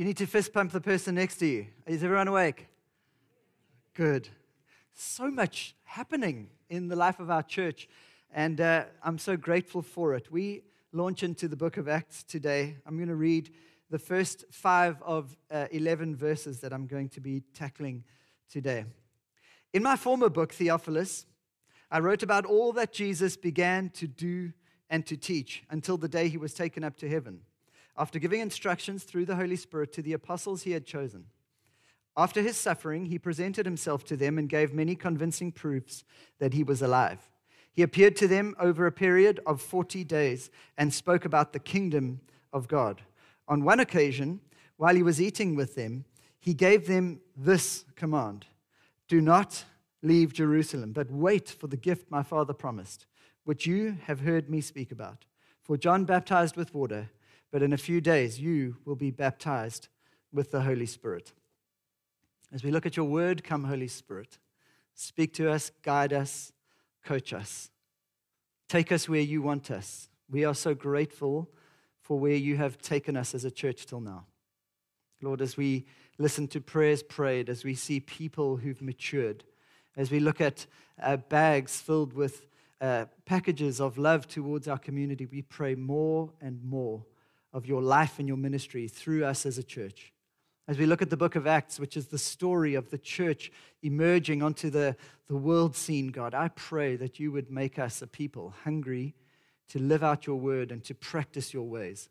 You 0.00 0.06
need 0.06 0.16
to 0.16 0.26
fist 0.26 0.54
pump 0.54 0.72
the 0.72 0.80
person 0.80 1.16
next 1.16 1.36
to 1.40 1.46
you? 1.46 1.66
Is 1.86 2.02
everyone 2.02 2.26
awake? 2.26 2.68
Good. 3.92 4.30
So 4.94 5.30
much 5.30 5.76
happening 5.84 6.48
in 6.70 6.88
the 6.88 6.96
life 6.96 7.20
of 7.20 7.28
our 7.30 7.42
church, 7.42 7.86
and 8.32 8.58
uh, 8.62 8.84
I'm 9.02 9.18
so 9.18 9.36
grateful 9.36 9.82
for 9.82 10.14
it. 10.14 10.32
We 10.32 10.62
launch 10.94 11.22
into 11.22 11.48
the 11.48 11.56
book 11.56 11.76
of 11.76 11.86
Acts 11.86 12.22
today. 12.22 12.78
I'm 12.86 12.96
going 12.96 13.10
to 13.10 13.14
read 13.14 13.50
the 13.90 13.98
first 13.98 14.46
five 14.50 15.02
of 15.02 15.36
uh, 15.50 15.66
11 15.70 16.16
verses 16.16 16.60
that 16.60 16.72
I'm 16.72 16.86
going 16.86 17.10
to 17.10 17.20
be 17.20 17.42
tackling 17.52 18.04
today. 18.50 18.86
In 19.74 19.82
my 19.82 19.96
former 19.96 20.30
book, 20.30 20.54
Theophilus, 20.54 21.26
I 21.90 21.98
wrote 21.98 22.22
about 22.22 22.46
all 22.46 22.72
that 22.72 22.94
Jesus 22.94 23.36
began 23.36 23.90
to 23.90 24.06
do 24.06 24.54
and 24.88 25.04
to 25.04 25.18
teach 25.18 25.62
until 25.68 25.98
the 25.98 26.08
day 26.08 26.28
he 26.28 26.38
was 26.38 26.54
taken 26.54 26.84
up 26.84 26.96
to 27.00 27.06
heaven, 27.06 27.40
after 28.00 28.18
giving 28.18 28.40
instructions 28.40 29.04
through 29.04 29.26
the 29.26 29.36
Holy 29.36 29.56
Spirit 29.56 29.92
to 29.92 30.00
the 30.00 30.14
apostles 30.14 30.62
he 30.62 30.70
had 30.70 30.86
chosen. 30.86 31.26
After 32.16 32.40
his 32.40 32.56
suffering, 32.56 33.04
he 33.04 33.18
presented 33.18 33.66
himself 33.66 34.04
to 34.06 34.16
them 34.16 34.38
and 34.38 34.48
gave 34.48 34.72
many 34.72 34.96
convincing 34.96 35.52
proofs 35.52 36.02
that 36.38 36.54
he 36.54 36.62
was 36.62 36.80
alive. 36.80 37.30
He 37.70 37.82
appeared 37.82 38.16
to 38.16 38.26
them 38.26 38.56
over 38.58 38.86
a 38.86 38.92
period 38.92 39.38
of 39.44 39.60
40 39.60 40.02
days 40.04 40.50
and 40.78 40.94
spoke 40.94 41.26
about 41.26 41.52
the 41.52 41.58
kingdom 41.58 42.22
of 42.54 42.68
God. 42.68 43.02
On 43.46 43.64
one 43.64 43.80
occasion, 43.80 44.40
while 44.78 44.94
he 44.94 45.02
was 45.02 45.20
eating 45.20 45.54
with 45.54 45.74
them, 45.74 46.06
he 46.38 46.54
gave 46.54 46.86
them 46.86 47.20
this 47.36 47.84
command 47.96 48.46
Do 49.08 49.20
not 49.20 49.66
leave 50.02 50.32
Jerusalem, 50.32 50.92
but 50.92 51.10
wait 51.10 51.50
for 51.50 51.66
the 51.66 51.76
gift 51.76 52.10
my 52.10 52.22
father 52.22 52.54
promised, 52.54 53.04
which 53.44 53.66
you 53.66 53.98
have 54.04 54.20
heard 54.20 54.48
me 54.48 54.62
speak 54.62 54.90
about. 54.90 55.26
For 55.60 55.76
John 55.76 56.06
baptized 56.06 56.56
with 56.56 56.74
water, 56.74 57.10
but 57.50 57.62
in 57.62 57.72
a 57.72 57.78
few 57.78 58.00
days 58.00 58.40
you 58.40 58.76
will 58.84 58.96
be 58.96 59.10
baptized 59.10 59.88
with 60.32 60.50
the 60.50 60.62
Holy 60.62 60.86
Spirit. 60.86 61.32
As 62.52 62.64
we 62.64 62.70
look 62.70 62.86
at 62.86 62.96
your 62.96 63.06
word, 63.06 63.44
come, 63.44 63.64
Holy 63.64 63.88
Spirit. 63.88 64.38
Speak 64.94 65.32
to 65.34 65.50
us, 65.50 65.70
guide 65.82 66.12
us, 66.12 66.52
coach 67.04 67.32
us. 67.32 67.70
Take 68.68 68.92
us 68.92 69.08
where 69.08 69.20
you 69.20 69.42
want 69.42 69.70
us. 69.70 70.08
We 70.28 70.44
are 70.44 70.54
so 70.54 70.74
grateful 70.74 71.50
for 72.00 72.18
where 72.18 72.34
you 72.34 72.56
have 72.56 72.78
taken 72.78 73.16
us 73.16 73.34
as 73.34 73.44
a 73.44 73.50
church 73.50 73.86
till 73.86 74.00
now. 74.00 74.26
Lord, 75.22 75.40
as 75.40 75.56
we 75.56 75.86
listen 76.18 76.48
to 76.48 76.60
prayers 76.60 77.02
prayed, 77.02 77.48
as 77.48 77.64
we 77.64 77.74
see 77.74 78.00
people 78.00 78.56
who've 78.56 78.80
matured, 78.80 79.44
as 79.96 80.10
we 80.10 80.20
look 80.20 80.40
at 80.40 80.66
uh, 81.02 81.16
bags 81.16 81.80
filled 81.80 82.12
with 82.12 82.46
uh, 82.80 83.06
packages 83.26 83.80
of 83.80 83.98
love 83.98 84.26
towards 84.26 84.66
our 84.68 84.78
community, 84.78 85.26
we 85.26 85.42
pray 85.42 85.74
more 85.74 86.30
and 86.40 86.62
more 86.64 87.04
of 87.52 87.66
your 87.66 87.82
life 87.82 88.18
and 88.18 88.28
your 88.28 88.36
ministry 88.36 88.88
through 88.88 89.24
us 89.24 89.44
as 89.44 89.58
a 89.58 89.62
church. 89.62 90.12
As 90.68 90.78
we 90.78 90.86
look 90.86 91.02
at 91.02 91.10
the 91.10 91.16
book 91.16 91.34
of 91.34 91.46
Acts, 91.46 91.80
which 91.80 91.96
is 91.96 92.06
the 92.06 92.18
story 92.18 92.74
of 92.74 92.90
the 92.90 92.98
church 92.98 93.50
emerging 93.82 94.42
onto 94.42 94.70
the, 94.70 94.94
the 95.26 95.36
world 95.36 95.74
scene, 95.74 96.08
God, 96.08 96.32
I 96.32 96.48
pray 96.48 96.96
that 96.96 97.18
you 97.18 97.32
would 97.32 97.50
make 97.50 97.78
us 97.78 98.02
a 98.02 98.06
people 98.06 98.54
hungry 98.62 99.14
to 99.70 99.80
live 99.80 100.04
out 100.04 100.26
your 100.26 100.36
word 100.36 100.70
and 100.70 100.84
to 100.84 100.94
practice 100.94 101.52
your 101.52 101.68
ways, 101.68 102.08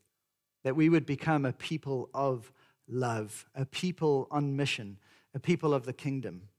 that 0.64 0.76
we 0.76 0.90
would 0.90 1.06
become 1.06 1.46
a 1.46 1.54
people 1.54 2.10
of 2.14 2.52
love, 2.88 3.46
a 3.56 3.66
people 3.66 4.28
on 4.32 4.56
mission, 4.56 4.98
a 5.34 5.40
people 5.40 5.74
of 5.74 5.86
the 5.86 5.94
kingdom. 5.94 6.50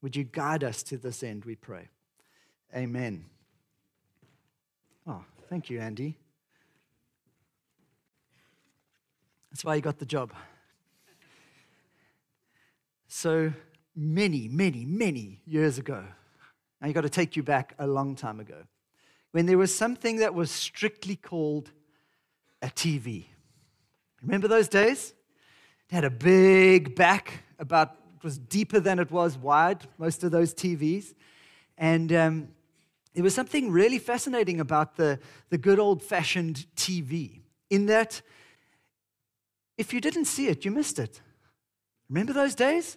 Would 0.00 0.16
you 0.16 0.24
guide 0.24 0.64
us 0.64 0.82
to 0.84 0.96
this 0.96 1.22
end, 1.22 1.44
we 1.44 1.54
pray? 1.54 1.88
Amen. 2.74 3.26
Oh, 5.06 5.24
thank 5.48 5.68
you, 5.68 5.80
Andy. 5.80 6.16
That's 9.52 9.66
why 9.66 9.74
you 9.74 9.82
got 9.82 9.98
the 9.98 10.06
job. 10.06 10.32
So 13.06 13.52
many, 13.94 14.48
many, 14.48 14.86
many 14.86 15.42
years 15.44 15.76
ago, 15.76 16.02
now 16.80 16.86
you've 16.86 16.94
got 16.94 17.02
to 17.02 17.10
take 17.10 17.36
you 17.36 17.42
back 17.42 17.74
a 17.78 17.86
long 17.86 18.16
time 18.16 18.40
ago, 18.40 18.62
when 19.32 19.44
there 19.44 19.58
was 19.58 19.74
something 19.74 20.16
that 20.16 20.32
was 20.32 20.50
strictly 20.50 21.16
called 21.16 21.70
a 22.62 22.68
TV. 22.68 23.26
Remember 24.22 24.48
those 24.48 24.68
days? 24.68 25.12
It 25.90 25.94
had 25.96 26.04
a 26.04 26.10
big 26.10 26.94
back, 26.94 27.44
about 27.58 27.98
it 28.16 28.24
was 28.24 28.38
deeper 28.38 28.80
than 28.80 28.98
it 28.98 29.10
was 29.10 29.36
wide, 29.36 29.86
most 29.98 30.24
of 30.24 30.30
those 30.30 30.54
TVs. 30.54 31.12
And 31.76 32.10
um, 32.14 32.48
there 33.12 33.22
was 33.22 33.34
something 33.34 33.70
really 33.70 33.98
fascinating 33.98 34.60
about 34.60 34.96
the, 34.96 35.18
the 35.50 35.58
good 35.58 35.78
old 35.78 36.02
fashioned 36.02 36.64
TV, 36.74 37.42
in 37.68 37.84
that 37.86 38.22
if 39.82 39.92
you 39.92 40.00
didn't 40.00 40.26
see 40.26 40.46
it, 40.46 40.64
you 40.64 40.70
missed 40.70 41.00
it. 41.00 41.20
Remember 42.08 42.32
those 42.32 42.54
days? 42.54 42.96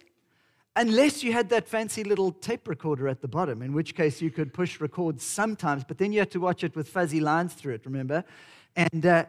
Unless 0.76 1.24
you 1.24 1.32
had 1.32 1.48
that 1.48 1.66
fancy 1.66 2.04
little 2.04 2.30
tape 2.30 2.68
recorder 2.68 3.08
at 3.08 3.20
the 3.22 3.26
bottom, 3.26 3.60
in 3.60 3.72
which 3.72 3.96
case 3.96 4.22
you 4.22 4.30
could 4.30 4.54
push 4.54 4.80
record 4.80 5.20
sometimes, 5.20 5.82
but 5.82 5.98
then 5.98 6.12
you 6.12 6.20
had 6.20 6.30
to 6.30 6.38
watch 6.38 6.62
it 6.62 6.76
with 6.76 6.88
fuzzy 6.88 7.18
lines 7.18 7.54
through 7.54 7.74
it, 7.74 7.86
remember? 7.86 8.22
And, 8.76 9.04
uh, 9.04 9.24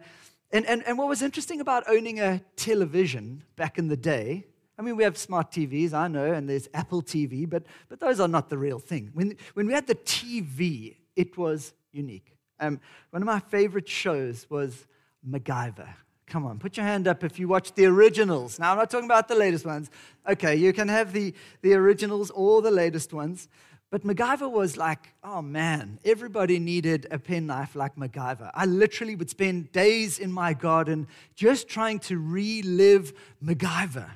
and, 0.51 0.67
and, 0.67 0.85
and 0.85 0.99
what 0.99 1.07
was 1.07 1.23
interesting 1.23 1.59
about 1.59 1.89
owning 1.89 2.19
a 2.19 2.41
television 2.57 3.41
back 3.55 3.79
in 3.79 3.87
the 3.87 3.97
day, 3.97 4.45
I 4.77 4.83
mean, 4.83 4.95
we 4.95 5.03
have 5.03 5.17
smart 5.17 5.49
TVs, 5.51 5.93
I 5.93 6.07
know, 6.07 6.33
and 6.33 6.47
there's 6.47 6.69
Apple 6.75 7.01
TV, 7.01 7.49
but, 7.49 7.63
but 7.89 7.99
those 7.99 8.19
are 8.19 8.27
not 8.27 8.49
the 8.49 8.59
real 8.59 8.77
thing. 8.77 9.09
When, 9.15 9.35
when 9.55 9.65
we 9.65 9.73
had 9.73 9.87
the 9.87 9.95
TV, 9.95 10.97
it 11.15 11.35
was 11.39 11.73
unique. 11.91 12.37
Um, 12.59 12.79
one 13.09 13.23
of 13.23 13.25
my 13.25 13.39
favorite 13.39 13.89
shows 13.89 14.45
was 14.47 14.85
MacGyver. 15.27 15.89
Come 16.27 16.45
on, 16.45 16.59
put 16.59 16.75
your 16.75 16.85
hand 16.85 17.07
up 17.07 17.23
if 17.23 17.39
you 17.39 17.47
watch 17.47 17.73
the 17.73 17.85
originals. 17.85 18.59
Now, 18.59 18.71
I'm 18.71 18.77
not 18.77 18.89
talking 18.89 19.05
about 19.05 19.29
the 19.29 19.35
latest 19.35 19.65
ones. 19.65 19.89
Okay, 20.27 20.55
you 20.55 20.73
can 20.73 20.89
have 20.89 21.13
the, 21.13 21.33
the 21.61 21.73
originals 21.73 22.31
or 22.31 22.61
the 22.61 22.71
latest 22.71 23.13
ones. 23.13 23.47
But 23.89 24.03
MacGyver 24.03 24.51
was 24.51 24.75
like, 24.75 25.13
oh 25.23 25.41
man, 25.41 25.99
everybody 26.03 26.59
needed 26.59 27.07
a 27.09 27.17
penknife 27.17 27.73
like 27.73 27.95
MacGyver. 27.95 28.51
I 28.53 28.65
literally 28.65 29.15
would 29.15 29.29
spend 29.29 29.71
days 29.71 30.19
in 30.19 30.29
my 30.29 30.53
garden 30.53 31.07
just 31.35 31.69
trying 31.69 31.99
to 31.99 32.19
relive 32.19 33.13
MacGyver. 33.41 34.09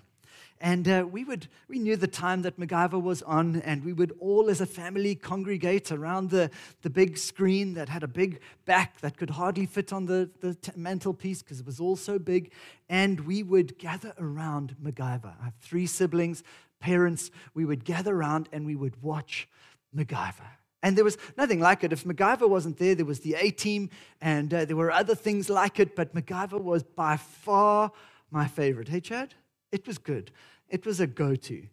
And 0.62 0.88
uh, 0.88 1.08
we, 1.10 1.24
would, 1.24 1.48
we 1.68 1.80
knew 1.80 1.96
the 1.96 2.08
time 2.08 2.44
that 2.44 2.60
MacGyver 2.60 3.02
was 3.02 3.24
on, 3.24 3.62
and 3.64 3.84
we 3.84 3.94
would 3.94 4.14
all 4.20 4.48
as 4.48 4.62
a 4.62 4.68
family 4.68 5.16
congregate 5.16 5.92
around 5.92 6.30
the, 6.30 6.52
the 6.84 6.90
big 6.90 7.18
screen 7.18 7.74
that 7.74 7.90
had 7.90 8.04
a 8.04 8.08
big 8.08 8.40
back 8.66 9.02
that 9.02 9.18
could 9.18 9.32
hardly 9.32 9.66
fit 9.66 9.92
on 9.92 10.06
the, 10.06 10.30
the 10.40 10.54
t- 10.54 10.72
mantelpiece 10.76 11.42
because 11.42 11.60
it 11.60 11.66
was 11.66 11.80
all 11.80 11.96
so 11.96 12.20
big. 12.20 12.52
And 12.90 13.22
we 13.22 13.42
would 13.42 13.80
gather 13.80 14.14
around 14.20 14.76
MacGyver. 14.82 15.34
I 15.42 15.46
have 15.46 15.56
three 15.60 15.88
siblings, 15.88 16.44
parents. 16.80 17.32
We 17.56 17.66
would 17.66 17.84
gather 17.84 18.16
around 18.16 18.48
and 18.52 18.64
we 18.64 18.76
would 18.76 19.02
watch 19.02 19.50
MacGyver. 19.96 20.48
And 20.84 20.96
there 20.96 21.04
was 21.04 21.18
nothing 21.38 21.60
like 21.60 21.84
it. 21.84 21.92
If 21.92 22.04
MacGyver 22.04 22.48
wasn't 22.48 22.78
there, 22.78 22.94
there 22.94 23.06
was 23.06 23.22
the 23.22 23.36
A 23.40 23.50
team, 23.50 23.90
and 24.22 24.54
uh, 24.54 24.66
there 24.66 24.76
were 24.76 24.92
other 24.92 25.16
things 25.16 25.50
like 25.50 25.80
it, 25.80 25.96
but 25.96 26.14
MacGyver 26.14 26.62
was 26.62 26.84
by 26.84 27.18
far 27.18 27.92
my 28.30 28.48
favorite. 28.48 28.90
Hey, 28.90 29.00
Chad? 29.00 29.34
It 29.72 29.88
was 29.88 29.98
good. 29.98 30.32
It 30.72 30.86
was 30.86 31.00
a 31.00 31.06
go 31.06 31.36
to. 31.36 31.68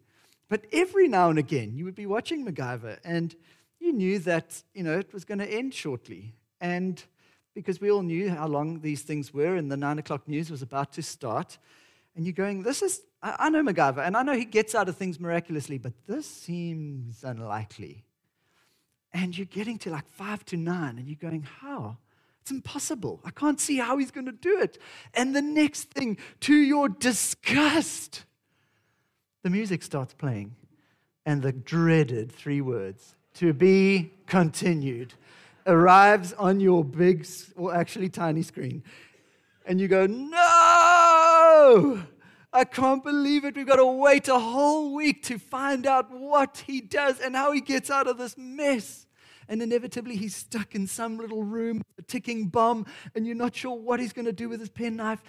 But 0.49 0.67
every 0.73 1.09
now 1.09 1.31
and 1.31 1.39
again, 1.39 1.75
you 1.75 1.85
would 1.85 1.95
be 1.95 2.07
watching 2.07 2.45
MacGyver 2.45 2.99
and 3.05 3.35
you 3.79 3.93
knew 3.93 4.19
that, 4.21 4.63
you 4.75 4.83
know, 4.83 4.99
it 4.99 5.13
was 5.15 5.25
going 5.25 5.39
to 5.39 5.47
end 5.47 5.73
shortly. 5.73 6.35
And 6.61 7.03
because 7.55 7.81
we 7.81 7.91
all 7.91 8.03
knew 8.03 8.31
how 8.31 8.49
long 8.49 8.81
these 8.81 9.03
things 9.03 9.33
were 9.33 9.57
and 9.57 9.71
the 9.71 9.77
nine 9.77 9.99
o'clock 9.99 10.27
news 10.27 10.51
was 10.51 10.63
about 10.63 10.93
to 10.95 11.03
start. 11.03 11.59
And 12.17 12.27
you're 12.27 12.33
going, 12.33 12.63
this 12.63 12.83
is, 12.83 13.03
I 13.23 13.51
know 13.51 13.63
MacGyver 13.63 14.05
and 14.05 14.17
I 14.17 14.23
know 14.23 14.33
he 14.33 14.45
gets 14.45 14.75
out 14.75 14.89
of 14.89 14.97
things 14.97 15.21
miraculously, 15.21 15.79
but 15.79 15.93
this 16.07 16.27
seems 16.27 17.23
unlikely. 17.23 18.05
And 19.13 19.37
you're 19.37 19.47
getting 19.47 19.79
to 19.79 19.91
like 19.91 20.09
five 20.09 20.45
to 20.47 20.57
nine 20.57 20.99
and 20.99 21.09
you're 21.09 21.17
going, 21.21 21.43
how? 21.43 21.99
It's 22.41 22.51
impossible. 22.51 23.21
I 23.25 23.31
can't 23.31 23.61
see 23.61 23.77
how 23.77 23.99
he's 23.99 24.11
going 24.11 24.27
to 24.27 24.33
do 24.33 24.61
it. 24.61 24.79
And 25.15 25.37
the 25.37 25.43
next 25.43 25.91
thing, 25.91 26.17
to 26.41 26.55
your 26.55 26.89
disgust, 26.89 28.25
the 29.49 29.57
music 29.57 29.83
starts 29.83 30.13
playing 30.13 30.55
and 31.25 31.41
the 31.41 31.53
dreaded 31.53 32.31
three 32.31 32.61
words, 32.61 33.15
to 33.33 33.55
be 33.55 34.13
continued, 34.27 35.15
arrives 35.67 36.35
on 36.35 36.61
your 36.61 36.85
big, 36.85 37.27
or 37.57 37.75
actually 37.75 38.11
tiny 38.11 38.43
screen. 38.43 38.83
And 39.65 39.81
you 39.81 39.89
go, 39.89 40.05
no! 40.05 42.03
I 42.53 42.65
can't 42.65 43.03
believe 43.03 43.47
it. 43.47 43.57
We've 43.57 43.67
got 43.67 43.77
to 43.77 43.87
wait 43.87 44.29
a 44.29 44.39
whole 44.39 44.93
week 44.93 45.23
to 45.25 45.39
find 45.39 45.87
out 45.87 46.11
what 46.11 46.65
he 46.67 46.83
does 46.83 47.19
and 47.19 47.35
how 47.35 47.53
he 47.53 47.63
gets 47.63 47.91
out 47.91 48.07
of 48.07 48.19
this 48.19 48.37
mess 48.37 49.07
and 49.49 49.63
inevitably 49.63 50.17
he's 50.17 50.37
stuck 50.37 50.75
in 50.75 50.87
some 50.87 51.17
little 51.17 51.43
room, 51.43 51.81
a 51.99 52.03
ticking 52.03 52.49
bomb, 52.49 52.85
and 53.15 53.27
you're 53.27 53.35
not 53.35 53.57
sure 53.57 53.75
what 53.75 53.99
he's 53.99 54.13
going 54.13 54.27
to 54.27 54.33
do 54.33 54.51
with 54.51 54.61
his 54.61 54.69
penknife. 54.69 55.23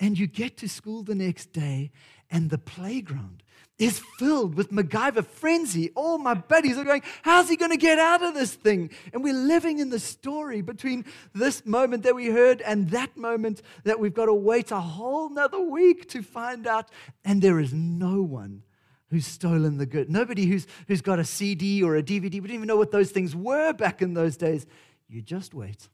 And 0.00 0.18
you 0.18 0.26
get 0.26 0.56
to 0.58 0.70
school 0.70 1.02
the 1.02 1.14
next 1.14 1.52
day, 1.52 1.90
and 2.30 2.48
the 2.48 2.56
playground 2.56 3.42
is 3.78 4.00
filled 4.18 4.56
with 4.56 4.72
MacGyver 4.72 5.24
frenzy. 5.24 5.90
All 5.94 6.18
my 6.18 6.34
buddies 6.34 6.76
are 6.76 6.84
going, 6.84 7.02
How's 7.22 7.48
he 7.48 7.56
going 7.56 7.70
to 7.70 7.76
get 7.76 7.98
out 7.98 8.22
of 8.22 8.34
this 8.34 8.54
thing? 8.54 8.90
And 9.12 9.22
we're 9.22 9.34
living 9.34 9.78
in 9.78 9.90
the 9.90 10.00
story 10.00 10.62
between 10.62 11.04
this 11.34 11.64
moment 11.64 12.02
that 12.02 12.14
we 12.14 12.26
heard 12.26 12.60
and 12.62 12.90
that 12.90 13.16
moment 13.16 13.62
that 13.84 14.00
we've 14.00 14.14
got 14.14 14.26
to 14.26 14.34
wait 14.34 14.70
a 14.70 14.80
whole 14.80 15.30
nother 15.30 15.60
week 15.60 16.08
to 16.10 16.22
find 16.22 16.66
out. 16.66 16.90
And 17.24 17.40
there 17.40 17.60
is 17.60 17.72
no 17.72 18.22
one 18.22 18.64
who's 19.10 19.26
stolen 19.26 19.78
the 19.78 19.86
good. 19.86 20.10
Nobody 20.10 20.46
who's, 20.46 20.66
who's 20.86 21.00
got 21.00 21.18
a 21.18 21.24
CD 21.24 21.82
or 21.82 21.96
a 21.96 22.02
DVD. 22.02 22.22
We 22.22 22.30
didn't 22.30 22.50
even 22.50 22.66
know 22.66 22.76
what 22.76 22.90
those 22.90 23.10
things 23.10 23.34
were 23.34 23.72
back 23.72 24.02
in 24.02 24.14
those 24.14 24.36
days. 24.36 24.66
You 25.08 25.22
just 25.22 25.54
wait. 25.54 25.88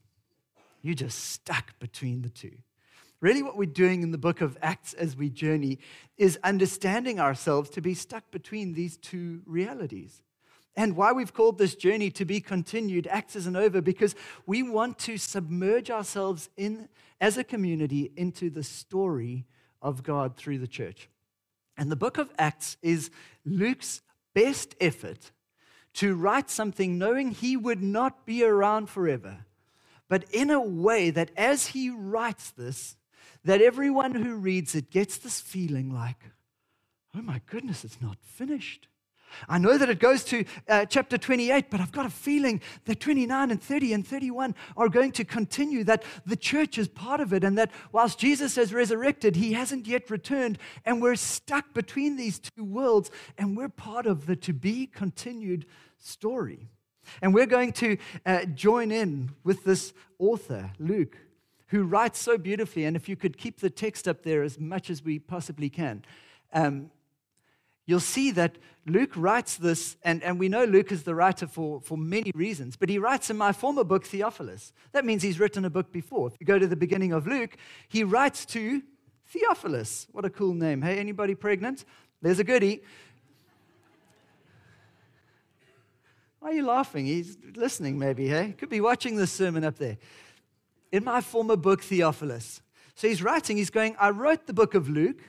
You're 0.81 0.95
just 0.95 1.19
stuck 1.19 1.77
between 1.79 2.21
the 2.21 2.29
two. 2.29 2.57
Really, 3.21 3.41
what 3.41 3.57
we're 3.57 3.65
doing 3.65 4.03
in 4.03 4.11
the 4.11 4.17
book 4.17 4.41
of 4.41 4.57
Acts 4.61 4.93
as 4.93 5.15
we 5.15 5.29
journey 5.29 5.79
is 6.17 6.37
understanding 6.43 7.19
ourselves 7.19 7.69
to 7.71 7.81
be 7.81 7.93
stuck 7.93 8.29
between 8.29 8.73
these 8.73 8.97
two 8.97 9.41
realities. 9.45 10.21
And 10.75 10.97
why 10.97 11.13
we've 11.13 11.33
called 11.33 11.57
this 11.57 11.75
journey 11.75 12.11
to 12.11 12.25
be 12.25 12.41
continued, 12.41 13.07
Acts 13.07 13.35
isn't 13.37 13.55
over, 13.55 13.81
because 13.81 14.15
we 14.45 14.61
want 14.61 14.99
to 14.99 15.17
submerge 15.17 15.89
ourselves 15.89 16.49
in, 16.57 16.89
as 17.21 17.37
a 17.37 17.43
community 17.43 18.11
into 18.17 18.49
the 18.49 18.63
story 18.63 19.45
of 19.81 20.03
God 20.03 20.35
through 20.35 20.59
the 20.59 20.67
church. 20.67 21.09
And 21.77 21.89
the 21.89 21.95
book 21.95 22.17
of 22.17 22.33
Acts 22.37 22.75
is 22.81 23.09
Luke's 23.45 24.01
best 24.33 24.75
effort 24.81 25.31
to 25.93 26.15
write 26.15 26.49
something 26.49 26.97
knowing 26.97 27.31
he 27.31 27.55
would 27.55 27.81
not 27.81 28.25
be 28.25 28.43
around 28.43 28.89
forever, 28.89 29.45
but 30.09 30.25
in 30.31 30.51
a 30.51 30.59
way 30.59 31.09
that 31.09 31.31
as 31.37 31.67
he 31.67 31.89
writes 31.89 32.51
this, 32.51 32.97
that 33.45 33.61
everyone 33.61 34.15
who 34.15 34.35
reads 34.35 34.75
it 34.75 34.91
gets 34.91 35.17
this 35.17 35.39
feeling 35.39 35.93
like, 35.93 36.17
oh 37.15 37.21
my 37.21 37.41
goodness, 37.45 37.85
it's 37.85 38.01
not 38.01 38.17
finished. 38.21 38.87
I 39.49 39.57
know 39.57 39.77
that 39.77 39.89
it 39.89 39.99
goes 39.99 40.23
to 40.25 40.45
uh, 40.67 40.85
chapter 40.85 41.17
28, 41.17 41.69
but 41.69 41.79
I've 41.79 41.91
got 41.91 42.05
a 42.05 42.09
feeling 42.09 42.61
that 42.85 42.99
29 42.99 43.51
and 43.51 43.61
30 43.61 43.93
and 43.93 44.07
31 44.07 44.55
are 44.77 44.89
going 44.89 45.11
to 45.13 45.25
continue, 45.25 45.83
that 45.83 46.03
the 46.25 46.35
church 46.35 46.77
is 46.77 46.87
part 46.87 47.19
of 47.19 47.33
it, 47.33 47.43
and 47.43 47.57
that 47.57 47.71
whilst 47.91 48.19
Jesus 48.19 48.55
has 48.55 48.73
resurrected, 48.73 49.35
he 49.35 49.53
hasn't 49.53 49.87
yet 49.87 50.09
returned, 50.09 50.57
and 50.85 51.01
we're 51.01 51.15
stuck 51.15 51.73
between 51.73 52.15
these 52.15 52.39
two 52.39 52.63
worlds, 52.63 53.11
and 53.37 53.57
we're 53.57 53.69
part 53.69 54.05
of 54.05 54.25
the 54.25 54.35
to 54.37 54.53
be 54.53 54.87
continued 54.87 55.65
story. 55.97 56.69
And 57.21 57.33
we're 57.33 57.45
going 57.45 57.71
to 57.73 57.97
uh, 58.25 58.45
join 58.45 58.91
in 58.91 59.31
with 59.43 59.63
this 59.63 59.93
author, 60.17 60.71
Luke, 60.79 61.17
who 61.67 61.83
writes 61.83 62.19
so 62.19 62.37
beautifully. 62.37 62.85
And 62.85 62.95
if 62.95 63.09
you 63.09 63.15
could 63.15 63.37
keep 63.37 63.59
the 63.59 63.69
text 63.69 64.07
up 64.07 64.23
there 64.23 64.43
as 64.43 64.59
much 64.59 64.89
as 64.89 65.03
we 65.03 65.19
possibly 65.19 65.69
can. 65.69 66.03
Um, 66.53 66.91
you'll 67.85 67.99
see 67.99 68.31
that 68.31 68.57
Luke 68.87 69.13
writes 69.15 69.57
this, 69.57 69.97
and, 70.03 70.21
and 70.23 70.39
we 70.39 70.47
know 70.47 70.63
Luke 70.63 70.91
is 70.91 71.03
the 71.03 71.15
writer 71.15 71.47
for, 71.47 71.81
for 71.81 71.97
many 71.97 72.31
reasons, 72.35 72.75
but 72.75 72.87
he 72.87 72.99
writes 72.99 73.31
in 73.31 73.37
my 73.37 73.51
former 73.51 73.83
book, 73.83 74.05
Theophilus. 74.05 74.73
That 74.91 75.05
means 75.05 75.23
he's 75.23 75.39
written 75.39 75.65
a 75.65 75.71
book 75.71 75.91
before. 75.91 76.27
If 76.27 76.35
you 76.39 76.45
go 76.45 76.59
to 76.59 76.67
the 76.67 76.75
beginning 76.75 77.11
of 77.11 77.25
Luke, 77.25 77.57
he 77.87 78.03
writes 78.03 78.45
to 78.47 78.83
Theophilus. 79.27 80.07
What 80.11 80.23
a 80.23 80.29
cool 80.29 80.53
name. 80.53 80.83
Hey, 80.83 80.99
anybody 80.99 81.33
pregnant? 81.33 81.83
There's 82.21 82.39
a 82.39 82.43
goodie. 82.43 82.81
Why 86.39 86.51
are 86.51 86.53
you 86.53 86.65
laughing? 86.67 87.07
He's 87.07 87.37
listening, 87.55 87.97
maybe, 87.97 88.27
hey? 88.27 88.53
Could 88.55 88.69
be 88.69 88.81
watching 88.81 89.15
this 89.15 89.31
sermon 89.31 89.63
up 89.63 89.79
there. 89.79 89.97
In 90.95 91.03
my 91.03 91.19
former 91.19 91.57
book, 91.57 91.83
Theophilus. 91.83 92.61
So 92.95 93.09
he's 93.09 93.21
writing, 93.21 93.57
he's 93.57 93.69
going, 93.69 93.97
I 93.99 94.11
wrote 94.11 94.47
the 94.47 94.53
book 94.53 94.75
of 94.75 94.87
Luke, 94.87 95.21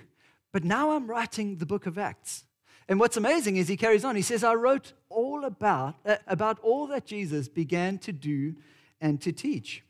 but 0.52 0.62
now 0.62 0.92
I'm 0.92 1.08
writing 1.08 1.56
the 1.56 1.66
book 1.66 1.86
of 1.86 1.98
Acts. 1.98 2.44
And 2.88 3.00
what's 3.00 3.16
amazing 3.16 3.56
is 3.56 3.66
he 3.66 3.76
carries 3.76 4.04
on. 4.04 4.14
He 4.14 4.22
says, 4.22 4.44
I 4.44 4.54
wrote 4.54 4.92
all 5.08 5.44
about, 5.44 5.96
uh, 6.06 6.18
about 6.28 6.60
all 6.60 6.86
that 6.86 7.04
Jesus 7.04 7.48
began 7.48 7.98
to 7.98 8.12
do 8.12 8.54
and 9.00 9.20
to 9.22 9.32
teach. 9.32 9.82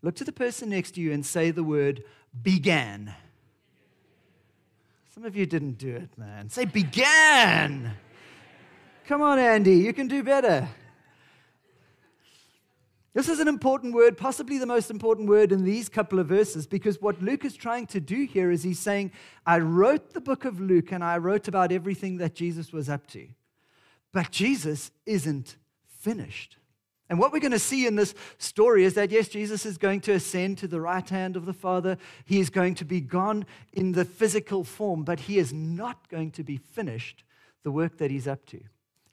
Look 0.00 0.14
to 0.14 0.24
the 0.24 0.32
person 0.32 0.70
next 0.70 0.92
to 0.92 1.02
you 1.02 1.12
and 1.12 1.26
say 1.26 1.50
the 1.50 1.62
word 1.62 2.02
began. 2.42 3.14
Some 5.14 5.26
of 5.26 5.36
you 5.36 5.44
didn't 5.44 5.76
do 5.76 5.94
it, 5.94 6.16
man. 6.16 6.48
Say 6.48 6.64
began. 6.64 7.92
Come 9.04 9.20
on, 9.20 9.38
Andy, 9.38 9.76
you 9.76 9.92
can 9.92 10.08
do 10.08 10.22
better. 10.22 10.66
This 13.14 13.28
is 13.28 13.38
an 13.38 13.46
important 13.46 13.94
word, 13.94 14.18
possibly 14.18 14.58
the 14.58 14.66
most 14.66 14.90
important 14.90 15.28
word 15.28 15.52
in 15.52 15.62
these 15.62 15.88
couple 15.88 16.18
of 16.18 16.26
verses, 16.26 16.66
because 16.66 17.00
what 17.00 17.22
Luke 17.22 17.44
is 17.44 17.54
trying 17.54 17.86
to 17.86 18.00
do 18.00 18.24
here 18.24 18.50
is 18.50 18.64
he's 18.64 18.80
saying, 18.80 19.12
I 19.46 19.60
wrote 19.60 20.12
the 20.12 20.20
book 20.20 20.44
of 20.44 20.60
Luke 20.60 20.90
and 20.90 21.04
I 21.04 21.18
wrote 21.18 21.46
about 21.46 21.70
everything 21.70 22.16
that 22.18 22.34
Jesus 22.34 22.72
was 22.72 22.88
up 22.88 23.06
to. 23.08 23.28
But 24.12 24.32
Jesus 24.32 24.90
isn't 25.06 25.56
finished. 25.86 26.56
And 27.08 27.20
what 27.20 27.32
we're 27.32 27.38
going 27.38 27.52
to 27.52 27.58
see 27.58 27.86
in 27.86 27.94
this 27.94 28.14
story 28.38 28.84
is 28.84 28.94
that, 28.94 29.12
yes, 29.12 29.28
Jesus 29.28 29.64
is 29.64 29.78
going 29.78 30.00
to 30.02 30.12
ascend 30.12 30.58
to 30.58 30.66
the 30.66 30.80
right 30.80 31.08
hand 31.08 31.36
of 31.36 31.46
the 31.46 31.52
Father. 31.52 31.98
He 32.24 32.40
is 32.40 32.50
going 32.50 32.74
to 32.76 32.84
be 32.84 33.00
gone 33.00 33.46
in 33.72 33.92
the 33.92 34.04
physical 34.04 34.64
form, 34.64 35.04
but 35.04 35.20
he 35.20 35.38
is 35.38 35.52
not 35.52 36.08
going 36.08 36.32
to 36.32 36.42
be 36.42 36.56
finished 36.56 37.22
the 37.62 37.70
work 37.70 37.98
that 37.98 38.10
he's 38.10 38.26
up 38.26 38.44
to. 38.46 38.60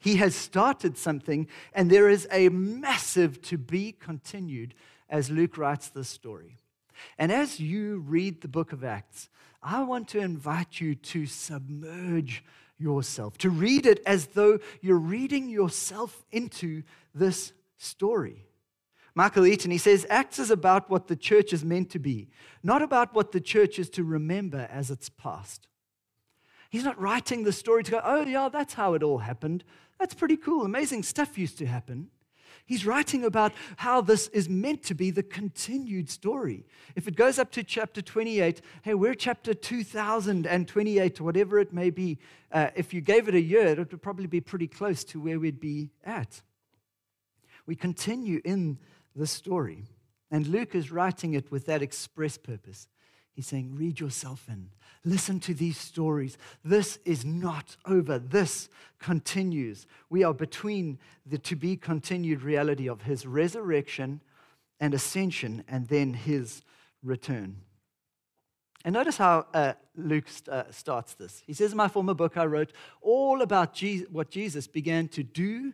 He 0.02 0.16
has 0.16 0.34
started 0.34 0.98
something, 0.98 1.46
and 1.72 1.88
there 1.88 2.08
is 2.08 2.26
a 2.32 2.48
massive 2.48 3.40
to 3.42 3.56
be 3.56 3.92
continued 3.92 4.74
as 5.08 5.30
Luke 5.30 5.56
writes 5.56 5.90
this 5.90 6.08
story. 6.08 6.58
And 7.18 7.30
as 7.30 7.60
you 7.60 7.98
read 7.98 8.40
the 8.40 8.48
book 8.48 8.72
of 8.72 8.82
Acts, 8.82 9.28
I 9.62 9.84
want 9.84 10.08
to 10.08 10.18
invite 10.18 10.80
you 10.80 10.96
to 10.96 11.26
submerge 11.26 12.44
yourself, 12.80 13.38
to 13.38 13.50
read 13.50 13.86
it 13.86 14.02
as 14.04 14.26
though 14.26 14.58
you're 14.80 14.96
reading 14.96 15.48
yourself 15.48 16.24
into 16.32 16.82
this 17.14 17.52
story. 17.76 18.44
Michael 19.14 19.46
Eaton, 19.46 19.70
he 19.70 19.78
says, 19.78 20.04
Acts 20.10 20.40
is 20.40 20.50
about 20.50 20.90
what 20.90 21.06
the 21.06 21.14
church 21.14 21.52
is 21.52 21.64
meant 21.64 21.90
to 21.90 22.00
be, 22.00 22.28
not 22.64 22.82
about 22.82 23.14
what 23.14 23.30
the 23.30 23.40
church 23.40 23.78
is 23.78 23.88
to 23.90 24.02
remember 24.02 24.66
as 24.68 24.90
its 24.90 25.08
past. 25.08 25.68
He's 26.70 26.84
not 26.84 26.98
writing 26.98 27.44
the 27.44 27.52
story 27.52 27.84
to 27.84 27.90
go, 27.90 28.00
oh, 28.02 28.24
yeah, 28.24 28.48
that's 28.48 28.74
how 28.74 28.94
it 28.94 29.02
all 29.02 29.18
happened. 29.18 29.62
That's 30.02 30.14
pretty 30.14 30.36
cool. 30.36 30.64
Amazing 30.64 31.04
stuff 31.04 31.38
used 31.38 31.58
to 31.58 31.66
happen. 31.66 32.08
He's 32.66 32.84
writing 32.84 33.24
about 33.24 33.52
how 33.76 34.00
this 34.00 34.26
is 34.28 34.48
meant 34.48 34.82
to 34.86 34.96
be 34.96 35.12
the 35.12 35.22
continued 35.22 36.10
story. 36.10 36.66
If 36.96 37.06
it 37.06 37.14
goes 37.14 37.38
up 37.38 37.52
to 37.52 37.62
chapter 37.62 38.02
28, 38.02 38.62
hey, 38.82 38.94
we're 38.94 39.14
chapter 39.14 39.54
2028, 39.54 41.20
or 41.20 41.22
whatever 41.22 41.60
it 41.60 41.72
may 41.72 41.90
be. 41.90 42.18
Uh, 42.50 42.70
if 42.74 42.92
you 42.92 43.00
gave 43.00 43.28
it 43.28 43.36
a 43.36 43.40
year, 43.40 43.68
it 43.68 43.78
would 43.78 44.02
probably 44.02 44.26
be 44.26 44.40
pretty 44.40 44.66
close 44.66 45.04
to 45.04 45.20
where 45.20 45.38
we'd 45.38 45.60
be 45.60 45.92
at. 46.02 46.42
We 47.64 47.76
continue 47.76 48.40
in 48.44 48.80
the 49.14 49.28
story. 49.28 49.84
And 50.32 50.48
Luke 50.48 50.74
is 50.74 50.90
writing 50.90 51.34
it 51.34 51.52
with 51.52 51.66
that 51.66 51.80
express 51.80 52.36
purpose. 52.36 52.88
He's 53.34 53.46
saying, 53.46 53.74
read 53.74 53.98
yourself 53.98 54.46
in. 54.48 54.68
Listen 55.04 55.40
to 55.40 55.54
these 55.54 55.78
stories. 55.78 56.38
This 56.64 56.98
is 57.04 57.24
not 57.24 57.76
over. 57.86 58.18
This 58.18 58.68
continues. 58.98 59.86
We 60.10 60.22
are 60.22 60.34
between 60.34 60.98
the 61.26 61.38
to 61.38 61.56
be 61.56 61.76
continued 61.76 62.42
reality 62.42 62.88
of 62.88 63.02
his 63.02 63.26
resurrection 63.26 64.20
and 64.78 64.94
ascension 64.94 65.64
and 65.66 65.88
then 65.88 66.14
his 66.14 66.62
return. 67.02 67.56
And 68.84 68.94
notice 68.94 69.16
how 69.16 69.46
uh, 69.54 69.74
Luke 69.96 70.26
uh, 70.48 70.64
starts 70.70 71.14
this. 71.14 71.42
He 71.46 71.52
says, 71.52 71.72
In 71.72 71.76
my 71.76 71.88
former 71.88 72.14
book, 72.14 72.36
I 72.36 72.46
wrote 72.46 72.72
all 73.00 73.42
about 73.42 73.74
Jesus, 73.74 74.08
what 74.10 74.30
Jesus 74.30 74.66
began 74.66 75.08
to 75.08 75.22
do 75.22 75.72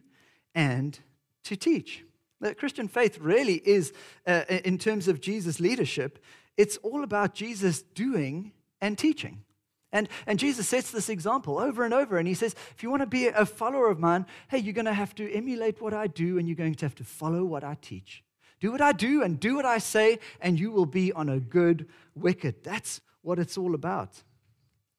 and 0.54 0.98
to 1.44 1.56
teach. 1.56 2.04
The 2.40 2.54
Christian 2.54 2.86
faith 2.86 3.18
really 3.18 3.62
is, 3.64 3.92
uh, 4.26 4.44
in 4.48 4.78
terms 4.78 5.08
of 5.08 5.20
Jesus' 5.20 5.58
leadership, 5.58 6.22
it's 6.58 6.76
all 6.78 7.04
about 7.04 7.34
Jesus 7.34 7.80
doing 7.80 8.52
and 8.82 8.98
teaching. 8.98 9.44
And, 9.92 10.08
and 10.26 10.38
Jesus 10.38 10.68
sets 10.68 10.90
this 10.90 11.08
example 11.08 11.58
over 11.58 11.84
and 11.84 11.94
over. 11.94 12.18
And 12.18 12.28
he 12.28 12.34
says, 12.34 12.54
if 12.76 12.82
you 12.82 12.90
want 12.90 13.00
to 13.00 13.06
be 13.06 13.28
a 13.28 13.46
follower 13.46 13.88
of 13.88 13.98
mine, 13.98 14.26
hey, 14.48 14.58
you're 14.58 14.74
going 14.74 14.84
to 14.84 14.92
have 14.92 15.14
to 15.14 15.32
emulate 15.32 15.80
what 15.80 15.94
I 15.94 16.08
do 16.08 16.36
and 16.36 16.46
you're 16.46 16.56
going 16.56 16.74
to 16.74 16.84
have 16.84 16.96
to 16.96 17.04
follow 17.04 17.44
what 17.44 17.64
I 17.64 17.78
teach. 17.80 18.22
Do 18.60 18.72
what 18.72 18.82
I 18.82 18.92
do 18.92 19.22
and 19.22 19.38
do 19.38 19.54
what 19.54 19.64
I 19.64 19.78
say, 19.78 20.18
and 20.40 20.58
you 20.58 20.72
will 20.72 20.84
be 20.84 21.12
on 21.12 21.28
a 21.28 21.38
good 21.38 21.88
wicket. 22.14 22.64
That's 22.64 23.00
what 23.22 23.38
it's 23.38 23.56
all 23.56 23.74
about. 23.74 24.24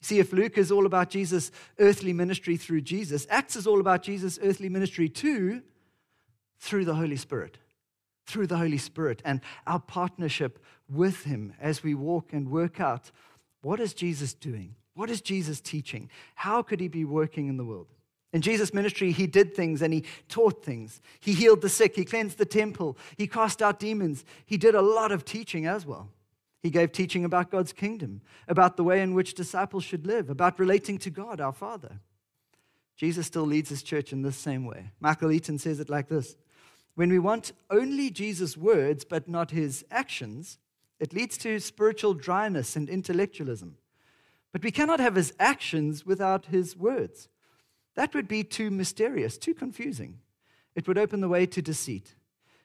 See, 0.01 0.19
if 0.19 0.31
Luke 0.31 0.57
is 0.57 0.71
all 0.71 0.85
about 0.85 1.09
Jesus' 1.09 1.51
earthly 1.77 2.13
ministry 2.13 2.55
through 2.55 2.81
Jesus, 2.81 3.27
Acts 3.29 3.57
is 3.57 3.67
all 3.67 3.81
about 3.81 4.01
Jesus' 4.01 4.39
earthly 4.41 4.69
ministry 4.69 5.09
too 5.09 5.61
through 6.57 6.85
the 6.85 6.95
Holy 6.95 7.17
Spirit 7.17 7.57
through 8.29 8.47
the 8.47 8.57
Holy 8.57 8.77
Spirit 8.77 9.21
and 9.25 9.41
our 9.67 9.79
partnership 9.79 10.63
with 10.89 11.23
Him 11.23 11.53
as 11.59 11.83
we 11.83 11.93
walk 11.95 12.31
and 12.31 12.49
work 12.49 12.79
out 12.79 13.11
what 13.61 13.79
is 13.79 13.93
Jesus 13.93 14.33
doing? 14.33 14.75
What 14.93 15.09
is 15.09 15.21
Jesus 15.21 15.59
teaching? 15.59 16.09
How 16.35 16.61
could 16.61 16.79
He 16.79 16.87
be 16.87 17.03
working 17.03 17.47
in 17.47 17.57
the 17.57 17.65
world? 17.65 17.87
In 18.31 18.41
Jesus' 18.41 18.73
ministry, 18.73 19.11
he 19.11 19.25
did 19.25 19.55
things 19.55 19.81
and 19.81 19.91
he 19.91 20.03
taught 20.27 20.63
things. 20.63 21.01
He 21.19 21.33
healed 21.33 21.61
the 21.61 21.69
sick, 21.69 21.95
he 21.95 22.05
cleansed 22.05 22.37
the 22.37 22.45
temple, 22.45 22.95
he 23.17 23.25
cast 23.25 23.61
out 23.61 23.79
demons. 23.79 24.23
He 24.45 24.55
did 24.55 24.75
a 24.75 24.81
lot 24.81 25.11
of 25.11 25.25
teaching 25.25 25.65
as 25.65 25.85
well. 25.85 26.09
He 26.61 26.69
gave 26.69 26.91
teaching 26.91 27.25
about 27.25 27.49
God's 27.49 27.73
kingdom, 27.73 28.21
about 28.47 28.77
the 28.77 28.83
way 28.83 29.01
in 29.01 29.15
which 29.15 29.33
disciples 29.33 29.83
should 29.83 30.05
live, 30.05 30.29
about 30.29 30.59
relating 30.59 30.97
to 30.99 31.09
God, 31.09 31.41
our 31.41 31.53
Father. 31.53 31.99
Jesus 32.97 33.27
still 33.27 33.45
leads 33.45 33.69
his 33.69 33.81
church 33.81 34.11
in 34.11 34.21
this 34.21 34.35
same 34.35 34.65
way. 34.65 34.91
Michael 34.99 35.31
Eaton 35.31 35.57
says 35.57 35.79
it 35.79 35.89
like 35.89 36.09
this 36.09 36.35
When 36.99 37.11
we 37.11 37.19
want 37.19 37.53
only 37.69 38.09
Jesus' 38.09 38.57
words 38.57 39.05
but 39.05 39.29
not 39.29 39.51
his 39.51 39.85
actions, 39.89 40.57
it 40.99 41.13
leads 41.13 41.37
to 41.37 41.61
spiritual 41.61 42.13
dryness 42.13 42.75
and 42.75 42.89
intellectualism. 42.89 43.77
But 44.51 44.63
we 44.63 44.71
cannot 44.71 44.99
have 44.99 45.15
his 45.15 45.33
actions 45.39 46.05
without 46.05 46.47
his 46.47 46.75
words. 46.75 47.29
That 47.95 48.13
would 48.13 48.27
be 48.27 48.43
too 48.43 48.69
mysterious, 48.69 49.37
too 49.37 49.53
confusing. 49.53 50.19
It 50.75 50.89
would 50.89 50.97
open 50.97 51.21
the 51.21 51.29
way 51.29 51.45
to 51.45 51.61
deceit. 51.61 52.15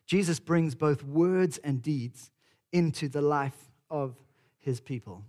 Jesus 0.04 0.40
brings 0.40 0.74
both 0.74 1.04
words 1.04 1.58
and 1.58 1.80
deeds 1.80 2.32
into 2.72 3.08
the 3.08 3.22
life 3.22 3.70
of 3.88 4.16
his 4.58 4.80
people. 4.80 5.22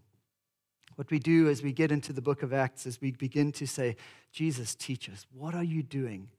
What 0.95 1.11
we 1.11 1.19
do 1.19 1.47
as 1.47 1.61
we 1.61 1.73
get 1.73 1.91
into 1.91 2.11
the 2.11 2.23
book 2.23 2.41
of 2.41 2.53
Acts 2.53 2.87
is 2.87 2.99
we 2.99 3.11
begin 3.11 3.51
to 3.51 3.67
say, 3.67 3.97
Jesus, 4.31 4.73
teach 4.73 5.07
us. 5.09 5.27
What 5.31 5.53
are 5.53 5.63
you 5.63 5.83
doing? 5.83 6.29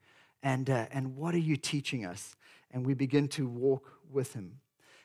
And, 0.42 0.68
uh, 0.68 0.86
and 0.90 1.14
what 1.14 1.32
are 1.32 1.38
you 1.38 1.56
teaching 1.56 2.04
us? 2.04 2.34
And 2.70 2.86
we 2.86 2.94
begin 2.94 3.28
to 3.28 3.46
walk 3.46 3.90
with 4.10 4.34
him. 4.34 4.60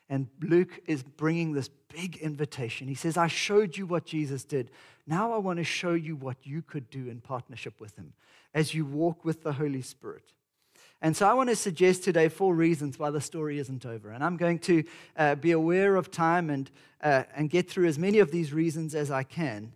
And 0.09 0.27
Luke 0.41 0.81
is 0.87 1.03
bringing 1.03 1.53
this 1.53 1.69
big 1.69 2.17
invitation. 2.17 2.87
He 2.87 2.95
says, 2.95 3.15
I 3.15 3.27
showed 3.27 3.77
you 3.77 3.85
what 3.85 4.05
Jesus 4.05 4.43
did. 4.43 4.71
Now 5.07 5.31
I 5.31 5.37
want 5.37 5.57
to 5.57 5.63
show 5.63 5.93
you 5.93 6.15
what 6.15 6.35
you 6.43 6.61
could 6.61 6.89
do 6.89 7.07
in 7.07 7.21
partnership 7.21 7.79
with 7.79 7.95
him 7.95 8.13
as 8.53 8.73
you 8.73 8.85
walk 8.85 9.23
with 9.23 9.43
the 9.43 9.53
Holy 9.53 9.81
Spirit. 9.81 10.33
And 11.01 11.17
so 11.17 11.27
I 11.27 11.33
want 11.33 11.49
to 11.49 11.55
suggest 11.55 12.03
today 12.03 12.29
four 12.29 12.53
reasons 12.53 12.99
why 12.99 13.09
the 13.09 13.21
story 13.21 13.57
isn't 13.57 13.85
over. 13.85 14.11
And 14.11 14.23
I'm 14.23 14.37
going 14.37 14.59
to 14.59 14.83
uh, 15.17 15.35
be 15.35 15.51
aware 15.51 15.95
of 15.95 16.11
time 16.11 16.49
and, 16.49 16.69
uh, 17.01 17.23
and 17.35 17.49
get 17.49 17.69
through 17.69 17.87
as 17.87 17.97
many 17.97 18.19
of 18.19 18.31
these 18.31 18.53
reasons 18.53 18.93
as 18.93 19.09
I 19.09 19.23
can. 19.23 19.73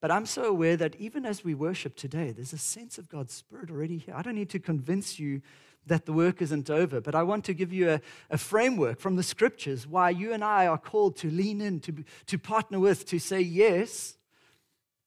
But 0.00 0.10
I'm 0.10 0.26
so 0.26 0.44
aware 0.44 0.76
that 0.78 0.96
even 0.96 1.26
as 1.26 1.44
we 1.44 1.54
worship 1.54 1.94
today, 1.94 2.32
there's 2.32 2.52
a 2.54 2.58
sense 2.58 2.98
of 2.98 3.08
God's 3.08 3.34
Spirit 3.34 3.70
already 3.70 3.98
here. 3.98 4.14
I 4.16 4.22
don't 4.22 4.34
need 4.34 4.50
to 4.50 4.58
convince 4.58 5.20
you 5.20 5.42
that 5.86 6.06
the 6.06 6.12
work 6.12 6.42
isn't 6.42 6.70
over, 6.70 7.00
but 7.00 7.14
I 7.14 7.22
want 7.22 7.44
to 7.46 7.54
give 7.54 7.72
you 7.72 7.90
a, 7.90 8.00
a 8.30 8.38
framework 8.38 9.00
from 9.00 9.16
the 9.16 9.22
scriptures 9.22 9.86
why 9.86 10.10
you 10.10 10.32
and 10.32 10.44
I 10.44 10.66
are 10.66 10.78
called 10.78 11.16
to 11.18 11.30
lean 11.30 11.60
in, 11.60 11.80
to, 11.80 12.04
to 12.26 12.38
partner 12.38 12.78
with, 12.78 13.06
to 13.06 13.18
say 13.18 13.40
yes 13.40 14.16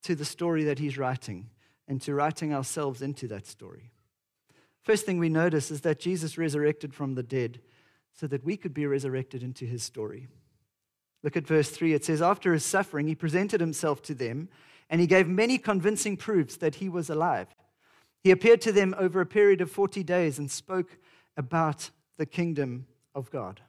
to 0.03 0.15
the 0.15 0.25
story 0.25 0.63
that 0.65 0.79
He's 0.79 0.97
writing, 0.97 1.49
and 1.87 2.01
to 2.01 2.13
writing 2.13 2.53
ourselves 2.53 3.01
into 3.01 3.27
that 3.29 3.45
story. 3.45 3.91
First 4.81 5.05
thing 5.05 5.17
we 5.17 5.29
notice 5.29 5.71
is 5.71 5.81
that 5.81 5.99
Jesus 5.99 6.37
resurrected 6.37 6.93
from 6.93 7.15
the 7.15 7.23
dead 7.23 7.61
so 8.13 8.27
that 8.27 8.43
we 8.43 8.57
could 8.57 8.73
be 8.73 8.85
resurrected 8.85 9.41
into 9.41 9.65
his 9.65 9.81
story. 9.81 10.27
Look 11.23 11.37
at 11.37 11.47
verse 11.47 11.69
3. 11.69 11.93
It 11.93 12.03
says, 12.03 12.21
After 12.21 12.53
his 12.53 12.65
suffering, 12.65 13.07
he 13.07 13.15
presented 13.15 13.61
himself 13.61 14.01
to 14.03 14.13
them, 14.13 14.49
and 14.89 14.99
he 14.99 15.07
gave 15.07 15.27
many 15.27 15.57
convincing 15.57 16.17
proofs 16.17 16.57
that 16.57 16.75
he 16.75 16.89
was 16.89 17.09
alive. 17.09 17.47
He 18.23 18.31
appeared 18.31 18.61
to 18.61 18.71
them 18.71 18.95
over 18.97 19.19
a 19.19 19.25
period 19.25 19.59
of 19.61 19.69
40 19.69 20.03
days 20.03 20.39
and 20.39 20.49
spoke 20.49 20.97
about 21.35 21.89
the 22.17 22.25
kingdom 22.25 22.87
of 23.13 23.29
God. 23.29 23.61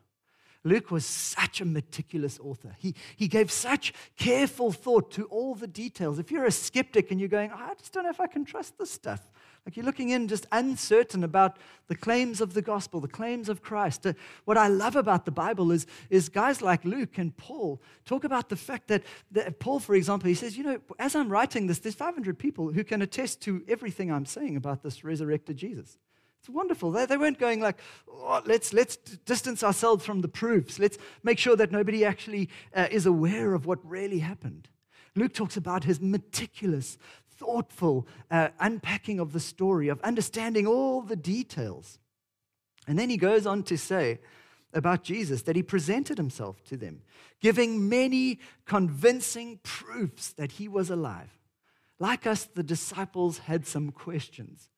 Luke 0.63 0.91
was 0.91 1.05
such 1.05 1.61
a 1.61 1.65
meticulous 1.65 2.39
author. 2.41 2.75
He, 2.79 2.95
he 3.17 3.29
gave 3.29 3.51
such 3.51 3.93
careful 4.17 4.73
thought 4.73 5.11
to 5.13 5.25
all 5.25 5.55
the 5.55 5.67
details. 5.67 6.19
If 6.19 6.31
you're 6.31 6.47
a 6.47 6.51
skeptic 6.51 7.11
and 7.11 7.21
you're 7.21 7.29
going, 7.29 7.51
oh, 7.53 7.59
I 7.59 7.75
just 7.75 7.93
don't 7.93 8.05
know 8.05 8.11
if 8.11 8.21
I 8.21 8.27
can 8.27 8.47
trust 8.47 8.79
this 8.79 8.91
stuff, 8.91 9.29
like 9.65 9.77
you're 9.77 9.87
looking 9.87 10.11
in 10.11 10.29
just 10.29 10.47
uncertain 10.53 11.25
about 11.25 11.57
the 11.89 11.95
claims 11.95 12.43
of 12.43 12.53
the 12.53 12.61
gospel, 12.61 13.01
the 13.01 13.09
claims 13.09 13.49
of 13.49 13.63
Christ. 13.63 14.07
Uh, 14.07 14.13
what 14.45 14.59
I 14.59 14.69
love 14.69 14.95
about 14.95 15.25
the 15.25 15.31
Bible 15.31 15.73
is, 15.73 15.87
is 16.11 16.29
guys 16.29 16.61
like 16.61 16.85
Luke 16.85 17.17
and 17.17 17.35
Paul 17.37 17.81
talk 18.05 18.25
about 18.25 18.51
the 18.51 18.57
fact 18.57 18.89
that, 18.89 19.03
that 19.31 19.59
Paul, 19.61 19.81
for 19.81 19.95
example, 19.95 20.29
he 20.29 20.35
says, 20.35 20.59
you 20.59 20.65
know, 20.65 20.81
as 20.99 21.15
I'm 21.15 21.31
writing 21.31 21.67
this, 21.67 21.79
there's 21.79 21.95
500 21.95 22.39
people 22.39 22.73
who 22.73 22.85
can 22.85 23.01
attest 23.01 23.41
to 23.43 23.65
everything 23.67 24.13
I'm 24.13 24.27
saying 24.27 24.57
about 24.57 24.83
this 24.83 25.03
resurrected 25.03 25.57
Jesus. 25.57 25.99
It's 26.41 26.51
wonderful. 26.51 26.91
They, 26.91 27.07
they 27.07 27.17
weren't 27.17 27.39
going 27.39 27.61
like, 27.61 27.79
oh, 28.07 28.43
let's, 28.45 28.75
let's 28.75 28.97
distance 28.97 29.65
ourselves 29.65 30.05
from 30.05 30.21
the 30.21 30.29
proofs. 30.29 30.79
Let's 30.79 30.99
make 31.23 31.39
sure 31.39 31.57
that 31.57 31.73
nobody 31.73 32.05
actually 32.05 32.51
uh, 32.75 32.89
is 32.91 33.07
aware 33.07 33.55
of 33.55 33.65
what 33.65 33.79
really 33.83 34.19
happened. 34.19 34.69
Luke 35.17 35.33
talks 35.33 35.57
about 35.57 35.85
his 35.85 36.01
meticulous, 36.01 36.99
thoughtful 37.45 38.07
uh, 38.31 38.49
unpacking 38.61 39.21
of 39.21 39.33
the 39.33 39.41
story, 39.41 39.89
of 39.89 40.01
understanding 40.01 40.67
all 40.67 41.03
the 41.03 41.17
details. 41.17 41.99
And 42.87 42.99
then 42.99 43.11
he 43.11 43.17
goes 43.17 43.47
on 43.47 43.63
to 43.65 43.77
say 43.77 44.21
about 44.73 45.05
Jesus 45.05 45.43
that 45.43 45.57
he 45.57 45.63
presented 45.63 46.19
himself 46.19 46.63
to 46.65 46.77
them, 46.77 47.03
giving 47.41 47.89
many 47.89 48.41
convincing 48.65 49.61
proofs 49.63 50.33
that 50.33 50.53
he 50.53 50.69
was 50.69 50.91
alive. 50.91 51.39
Like 51.99 52.27
us, 52.27 52.45
the 52.45 52.63
disciples 52.63 53.39
had 53.39 53.67
some 53.67 53.91
questions. 53.91 54.69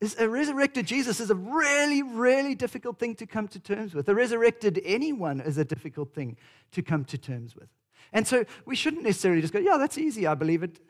Is 0.00 0.16
a 0.18 0.28
resurrected 0.28 0.86
Jesus 0.86 1.20
is 1.20 1.30
a 1.30 1.34
really, 1.34 2.02
really 2.02 2.54
difficult 2.54 2.98
thing 2.98 3.14
to 3.16 3.26
come 3.26 3.48
to 3.48 3.58
terms 3.58 3.94
with. 3.94 4.08
A 4.08 4.14
resurrected 4.14 4.80
anyone 4.84 5.40
is 5.40 5.58
a 5.58 5.64
difficult 5.64 6.14
thing 6.14 6.36
to 6.72 6.82
come 6.82 7.04
to 7.06 7.18
terms 7.18 7.54
with. 7.54 7.68
And 8.12 8.26
so 8.26 8.44
we 8.64 8.76
shouldn't 8.76 9.02
necessarily 9.02 9.42
just 9.42 9.52
go, 9.52 9.58
yeah, 9.58 9.76
that's 9.76 9.98
easy, 9.98 10.26
I 10.26 10.34
believe 10.34 10.62
it 10.62 10.80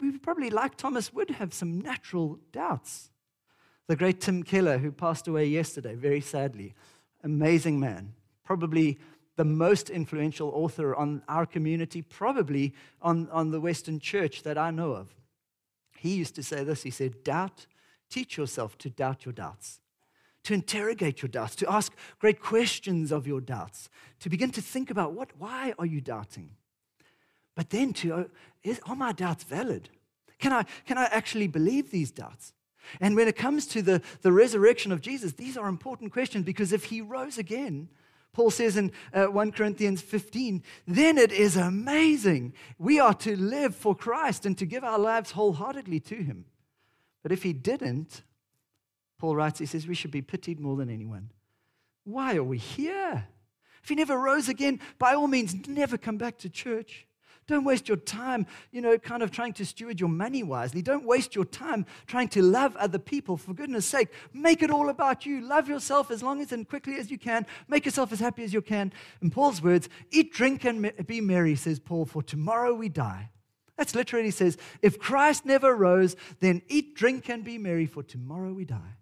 we 0.00 0.18
probably, 0.18 0.50
like 0.50 0.76
Thomas, 0.76 1.12
would 1.12 1.30
have 1.30 1.52
some 1.52 1.80
natural 1.80 2.38
doubts. 2.52 3.10
The 3.88 3.96
great 3.96 4.20
Tim 4.20 4.42
Keller, 4.42 4.78
who 4.78 4.92
passed 4.92 5.28
away 5.28 5.46
yesterday, 5.46 5.94
very 5.94 6.20
sadly, 6.20 6.74
amazing 7.22 7.78
man, 7.78 8.14
probably 8.44 8.98
the 9.36 9.44
most 9.44 9.90
influential 9.90 10.50
author 10.50 10.94
on 10.94 11.22
our 11.28 11.46
community, 11.46 12.02
probably 12.02 12.74
on, 13.00 13.28
on 13.30 13.50
the 13.50 13.60
Western 13.60 13.98
church 13.98 14.42
that 14.42 14.58
I 14.58 14.70
know 14.70 14.92
of. 14.92 15.14
He 15.98 16.14
used 16.14 16.34
to 16.34 16.42
say 16.42 16.64
this 16.64 16.82
he 16.82 16.90
said, 16.90 17.24
Doubt, 17.24 17.66
teach 18.10 18.36
yourself 18.36 18.76
to 18.78 18.90
doubt 18.90 19.24
your 19.24 19.32
doubts, 19.32 19.80
to 20.44 20.54
interrogate 20.54 21.22
your 21.22 21.28
doubts, 21.28 21.54
to 21.56 21.72
ask 21.72 21.92
great 22.18 22.40
questions 22.40 23.10
of 23.12 23.26
your 23.26 23.40
doubts, 23.40 23.88
to 24.20 24.28
begin 24.28 24.50
to 24.50 24.60
think 24.60 24.90
about 24.90 25.12
what, 25.12 25.30
why 25.38 25.74
are 25.78 25.86
you 25.86 26.00
doubting? 26.00 26.50
But 27.54 27.70
then 27.70 27.92
to, 27.94 28.14
uh, 28.14 28.24
is, 28.62 28.80
are 28.86 28.96
my 28.96 29.12
doubts 29.12 29.44
valid? 29.44 29.88
Can 30.38 30.52
I, 30.52 30.64
can 30.86 30.98
I 30.98 31.04
actually 31.04 31.46
believe 31.46 31.90
these 31.90 32.10
doubts? 32.10 32.52
And 33.00 33.14
when 33.14 33.28
it 33.28 33.36
comes 33.36 33.66
to 33.68 33.82
the, 33.82 34.02
the 34.22 34.32
resurrection 34.32 34.92
of 34.92 35.00
Jesus, 35.00 35.32
these 35.32 35.56
are 35.56 35.68
important 35.68 36.12
questions 36.12 36.44
because 36.44 36.72
if 36.72 36.84
he 36.84 37.00
rose 37.00 37.38
again, 37.38 37.88
Paul 38.32 38.50
says 38.50 38.76
in 38.76 38.92
uh, 39.12 39.26
1 39.26 39.52
Corinthians 39.52 40.00
15, 40.00 40.62
then 40.86 41.18
it 41.18 41.32
is 41.32 41.56
amazing. 41.56 42.54
We 42.78 42.98
are 42.98 43.14
to 43.14 43.36
live 43.36 43.76
for 43.76 43.94
Christ 43.94 44.46
and 44.46 44.56
to 44.58 44.66
give 44.66 44.84
our 44.84 44.98
lives 44.98 45.32
wholeheartedly 45.32 46.00
to 46.00 46.16
him. 46.16 46.46
But 47.22 47.32
if 47.32 47.42
he 47.42 47.52
didn't, 47.52 48.22
Paul 49.18 49.36
writes, 49.36 49.58
he 49.58 49.66
says, 49.66 49.86
we 49.86 49.94
should 49.94 50.10
be 50.10 50.22
pitied 50.22 50.58
more 50.58 50.76
than 50.76 50.90
anyone. 50.90 51.30
Why 52.04 52.36
are 52.36 52.42
we 52.42 52.58
here? 52.58 53.28
If 53.82 53.88
he 53.88 53.94
never 53.94 54.18
rose 54.18 54.48
again, 54.48 54.80
by 54.98 55.14
all 55.14 55.28
means, 55.28 55.54
never 55.68 55.98
come 55.98 56.16
back 56.16 56.38
to 56.38 56.48
church. 56.48 57.06
Don't 57.48 57.64
waste 57.64 57.88
your 57.88 57.96
time, 57.96 58.46
you 58.70 58.80
know, 58.80 58.96
kind 58.98 59.22
of 59.22 59.30
trying 59.30 59.52
to 59.54 59.66
steward 59.66 59.98
your 59.98 60.08
money 60.08 60.42
wisely. 60.42 60.80
Don't 60.80 61.04
waste 61.04 61.34
your 61.34 61.44
time 61.44 61.86
trying 62.06 62.28
to 62.28 62.42
love 62.42 62.76
other 62.76 62.98
people. 62.98 63.36
For 63.36 63.52
goodness 63.52 63.84
sake, 63.84 64.08
make 64.32 64.62
it 64.62 64.70
all 64.70 64.88
about 64.88 65.26
you. 65.26 65.40
Love 65.40 65.68
yourself 65.68 66.10
as 66.10 66.22
long 66.22 66.40
as 66.40 66.52
and 66.52 66.68
quickly 66.68 66.96
as 66.96 67.10
you 67.10 67.18
can. 67.18 67.44
Make 67.68 67.84
yourself 67.84 68.12
as 68.12 68.20
happy 68.20 68.44
as 68.44 68.52
you 68.52 68.62
can. 68.62 68.92
In 69.20 69.30
Paul's 69.30 69.60
words, 69.60 69.88
eat, 70.10 70.32
drink, 70.32 70.64
and 70.64 70.92
be 71.06 71.20
merry, 71.20 71.56
says 71.56 71.80
Paul, 71.80 72.04
for 72.04 72.22
tomorrow 72.22 72.74
we 72.74 72.88
die. 72.88 73.30
That's 73.76 73.94
literally 73.94 74.30
says, 74.30 74.56
if 74.80 74.98
Christ 74.98 75.44
never 75.44 75.74
rose, 75.74 76.14
then 76.40 76.62
eat, 76.68 76.94
drink, 76.94 77.28
and 77.28 77.42
be 77.42 77.58
merry, 77.58 77.86
for 77.86 78.02
tomorrow 78.02 78.52
we 78.52 78.64
die. 78.64 78.96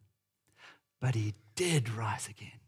But 1.01 1.15
he 1.15 1.35
did 1.57 1.91
rise 1.91 2.29
again. 2.29 2.61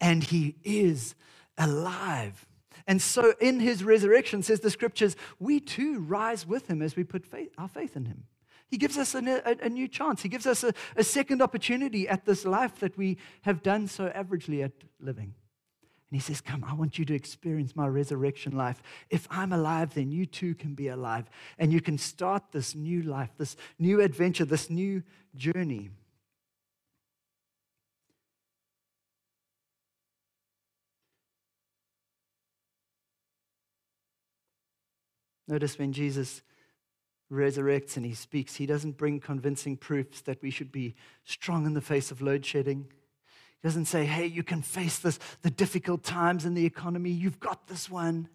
And 0.00 0.24
he 0.24 0.56
is 0.64 1.14
alive. 1.56 2.46
And 2.86 3.00
so, 3.00 3.34
in 3.40 3.60
his 3.60 3.84
resurrection, 3.84 4.42
says 4.42 4.60
the 4.60 4.70
scriptures, 4.70 5.16
we 5.38 5.60
too 5.60 6.00
rise 6.00 6.46
with 6.46 6.68
him 6.68 6.82
as 6.82 6.96
we 6.96 7.04
put 7.04 7.26
faith, 7.26 7.50
our 7.58 7.68
faith 7.68 7.96
in 7.96 8.06
him. 8.06 8.24
He 8.68 8.78
gives 8.78 8.98
us 8.98 9.14
a, 9.14 9.18
a, 9.18 9.66
a 9.66 9.68
new 9.68 9.88
chance. 9.88 10.22
He 10.22 10.28
gives 10.28 10.46
us 10.46 10.64
a, 10.64 10.72
a 10.96 11.04
second 11.04 11.40
opportunity 11.40 12.08
at 12.08 12.24
this 12.24 12.44
life 12.44 12.80
that 12.80 12.96
we 12.98 13.18
have 13.42 13.62
done 13.62 13.86
so 13.86 14.08
averagely 14.08 14.64
at 14.64 14.72
living. 15.00 15.34
And 16.10 16.20
he 16.20 16.20
says, 16.20 16.40
Come, 16.40 16.64
I 16.64 16.74
want 16.74 16.98
you 16.98 17.04
to 17.04 17.14
experience 17.14 17.74
my 17.74 17.86
resurrection 17.86 18.56
life. 18.56 18.82
If 19.10 19.26
I'm 19.30 19.52
alive, 19.52 19.94
then 19.94 20.10
you 20.10 20.26
too 20.26 20.54
can 20.54 20.74
be 20.74 20.88
alive. 20.88 21.28
And 21.58 21.72
you 21.72 21.80
can 21.80 21.98
start 21.98 22.52
this 22.52 22.74
new 22.74 23.02
life, 23.02 23.30
this 23.38 23.56
new 23.78 24.00
adventure, 24.00 24.44
this 24.44 24.70
new 24.70 25.02
journey. 25.34 25.90
Notice 35.48 35.78
when 35.78 35.92
Jesus 35.92 36.42
resurrects 37.30 37.96
and 37.96 38.06
he 38.06 38.14
speaks, 38.14 38.56
he 38.56 38.66
doesn't 38.66 38.96
bring 38.96 39.20
convincing 39.20 39.76
proofs 39.76 40.20
that 40.22 40.42
we 40.42 40.50
should 40.50 40.70
be 40.70 40.94
strong 41.24 41.66
in 41.66 41.74
the 41.74 41.80
face 41.80 42.10
of 42.10 42.22
load 42.22 42.44
shedding. 42.44 42.86
He 43.62 43.68
doesn't 43.68 43.86
say, 43.86 44.04
hey, 44.04 44.26
you 44.26 44.42
can 44.42 44.62
face 44.62 44.98
this, 44.98 45.18
the 45.42 45.50
difficult 45.50 46.04
times 46.04 46.44
in 46.44 46.54
the 46.54 46.66
economy. 46.66 47.10
You've 47.10 47.40
got 47.40 47.66
this 47.66 47.90
one. 47.90 48.28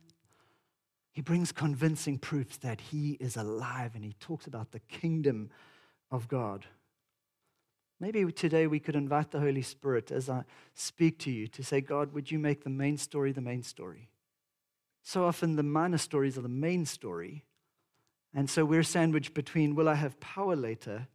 He 1.13 1.21
brings 1.21 1.51
convincing 1.51 2.17
proofs 2.17 2.57
that 2.57 2.79
he 2.79 3.11
is 3.19 3.35
alive 3.35 3.91
and 3.95 4.03
he 4.03 4.13
talks 4.19 4.47
about 4.47 4.71
the 4.71 4.79
kingdom 4.79 5.49
of 6.09 6.27
God. 6.27 6.65
Maybe 7.99 8.29
today 8.31 8.65
we 8.65 8.79
could 8.79 8.95
invite 8.95 9.31
the 9.31 9.39
Holy 9.39 9.61
Spirit 9.61 10.11
as 10.11 10.27
I 10.27 10.43
speak 10.73 11.19
to 11.19 11.31
you 11.31 11.47
to 11.47 11.63
say, 11.63 11.81
God, 11.81 12.13
would 12.13 12.31
you 12.31 12.39
make 12.39 12.63
the 12.63 12.69
main 12.69 12.97
story 12.97 13.31
the 13.31 13.41
main 13.41 13.61
story? 13.61 14.09
So 15.03 15.25
often 15.25 15.55
the 15.55 15.63
minor 15.63 15.97
stories 15.97 16.37
are 16.37 16.41
the 16.41 16.49
main 16.49 16.85
story. 16.85 17.43
And 18.33 18.49
so 18.49 18.63
we're 18.63 18.83
sandwiched 18.83 19.33
between 19.33 19.75
will 19.75 19.89
I 19.89 19.95
have 19.95 20.19
power 20.19 20.55
later 20.55 21.07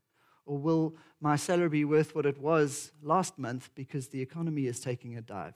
or 0.44 0.58
will 0.58 0.96
my 1.20 1.36
salary 1.36 1.68
be 1.68 1.84
worth 1.84 2.14
what 2.14 2.26
it 2.26 2.38
was 2.38 2.92
last 3.02 3.38
month 3.38 3.70
because 3.74 4.08
the 4.08 4.20
economy 4.20 4.66
is 4.66 4.80
taking 4.80 5.16
a 5.16 5.22
dive? 5.22 5.54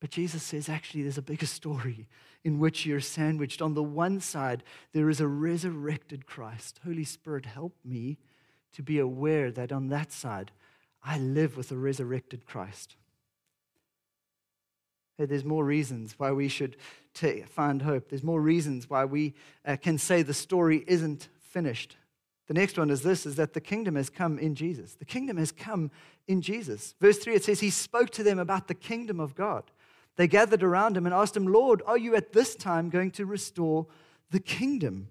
But 0.00 0.10
Jesus 0.10 0.42
says, 0.42 0.68
actually, 0.68 1.02
there's 1.02 1.18
a 1.18 1.22
bigger 1.22 1.46
story 1.46 2.08
in 2.44 2.60
which 2.60 2.86
you're 2.86 3.00
sandwiched. 3.00 3.60
On 3.60 3.74
the 3.74 3.82
one 3.82 4.20
side, 4.20 4.62
there 4.92 5.10
is 5.10 5.20
a 5.20 5.26
resurrected 5.26 6.26
Christ. 6.26 6.80
Holy 6.84 7.04
Spirit, 7.04 7.46
help 7.46 7.74
me 7.84 8.18
to 8.72 8.82
be 8.82 8.98
aware 8.98 9.50
that 9.50 9.72
on 9.72 9.88
that 9.88 10.12
side, 10.12 10.52
I 11.02 11.18
live 11.18 11.56
with 11.56 11.72
a 11.72 11.76
resurrected 11.76 12.46
Christ. 12.46 12.94
There's 15.26 15.44
more 15.44 15.64
reasons 15.64 16.14
why 16.16 16.30
we 16.30 16.48
should 16.48 16.76
t- 17.12 17.42
find 17.42 17.82
hope. 17.82 18.08
There's 18.08 18.22
more 18.22 18.40
reasons 18.40 18.88
why 18.88 19.04
we 19.04 19.34
uh, 19.64 19.76
can 19.76 19.98
say 19.98 20.22
the 20.22 20.34
story 20.34 20.84
isn't 20.86 21.28
finished. 21.40 21.96
The 22.46 22.54
next 22.54 22.78
one 22.78 22.90
is 22.90 23.02
this 23.02 23.26
is 23.26 23.36
that 23.36 23.52
the 23.52 23.60
kingdom 23.60 23.96
has 23.96 24.08
come 24.08 24.38
in 24.38 24.54
Jesus. 24.54 24.94
The 24.94 25.04
kingdom 25.04 25.36
has 25.36 25.52
come 25.52 25.90
in 26.26 26.40
Jesus. 26.40 26.94
Verse 27.00 27.18
3 27.18 27.34
it 27.34 27.44
says 27.44 27.60
he 27.60 27.70
spoke 27.70 28.10
to 28.10 28.22
them 28.22 28.38
about 28.38 28.68
the 28.68 28.74
kingdom 28.74 29.20
of 29.20 29.34
God. 29.34 29.64
They 30.16 30.28
gathered 30.28 30.62
around 30.62 30.96
him 30.96 31.06
and 31.06 31.14
asked 31.14 31.36
him, 31.36 31.46
"Lord, 31.46 31.82
are 31.86 31.98
you 31.98 32.16
at 32.16 32.32
this 32.32 32.54
time 32.54 32.88
going 32.88 33.10
to 33.12 33.26
restore 33.26 33.86
the 34.30 34.40
kingdom?" 34.40 35.08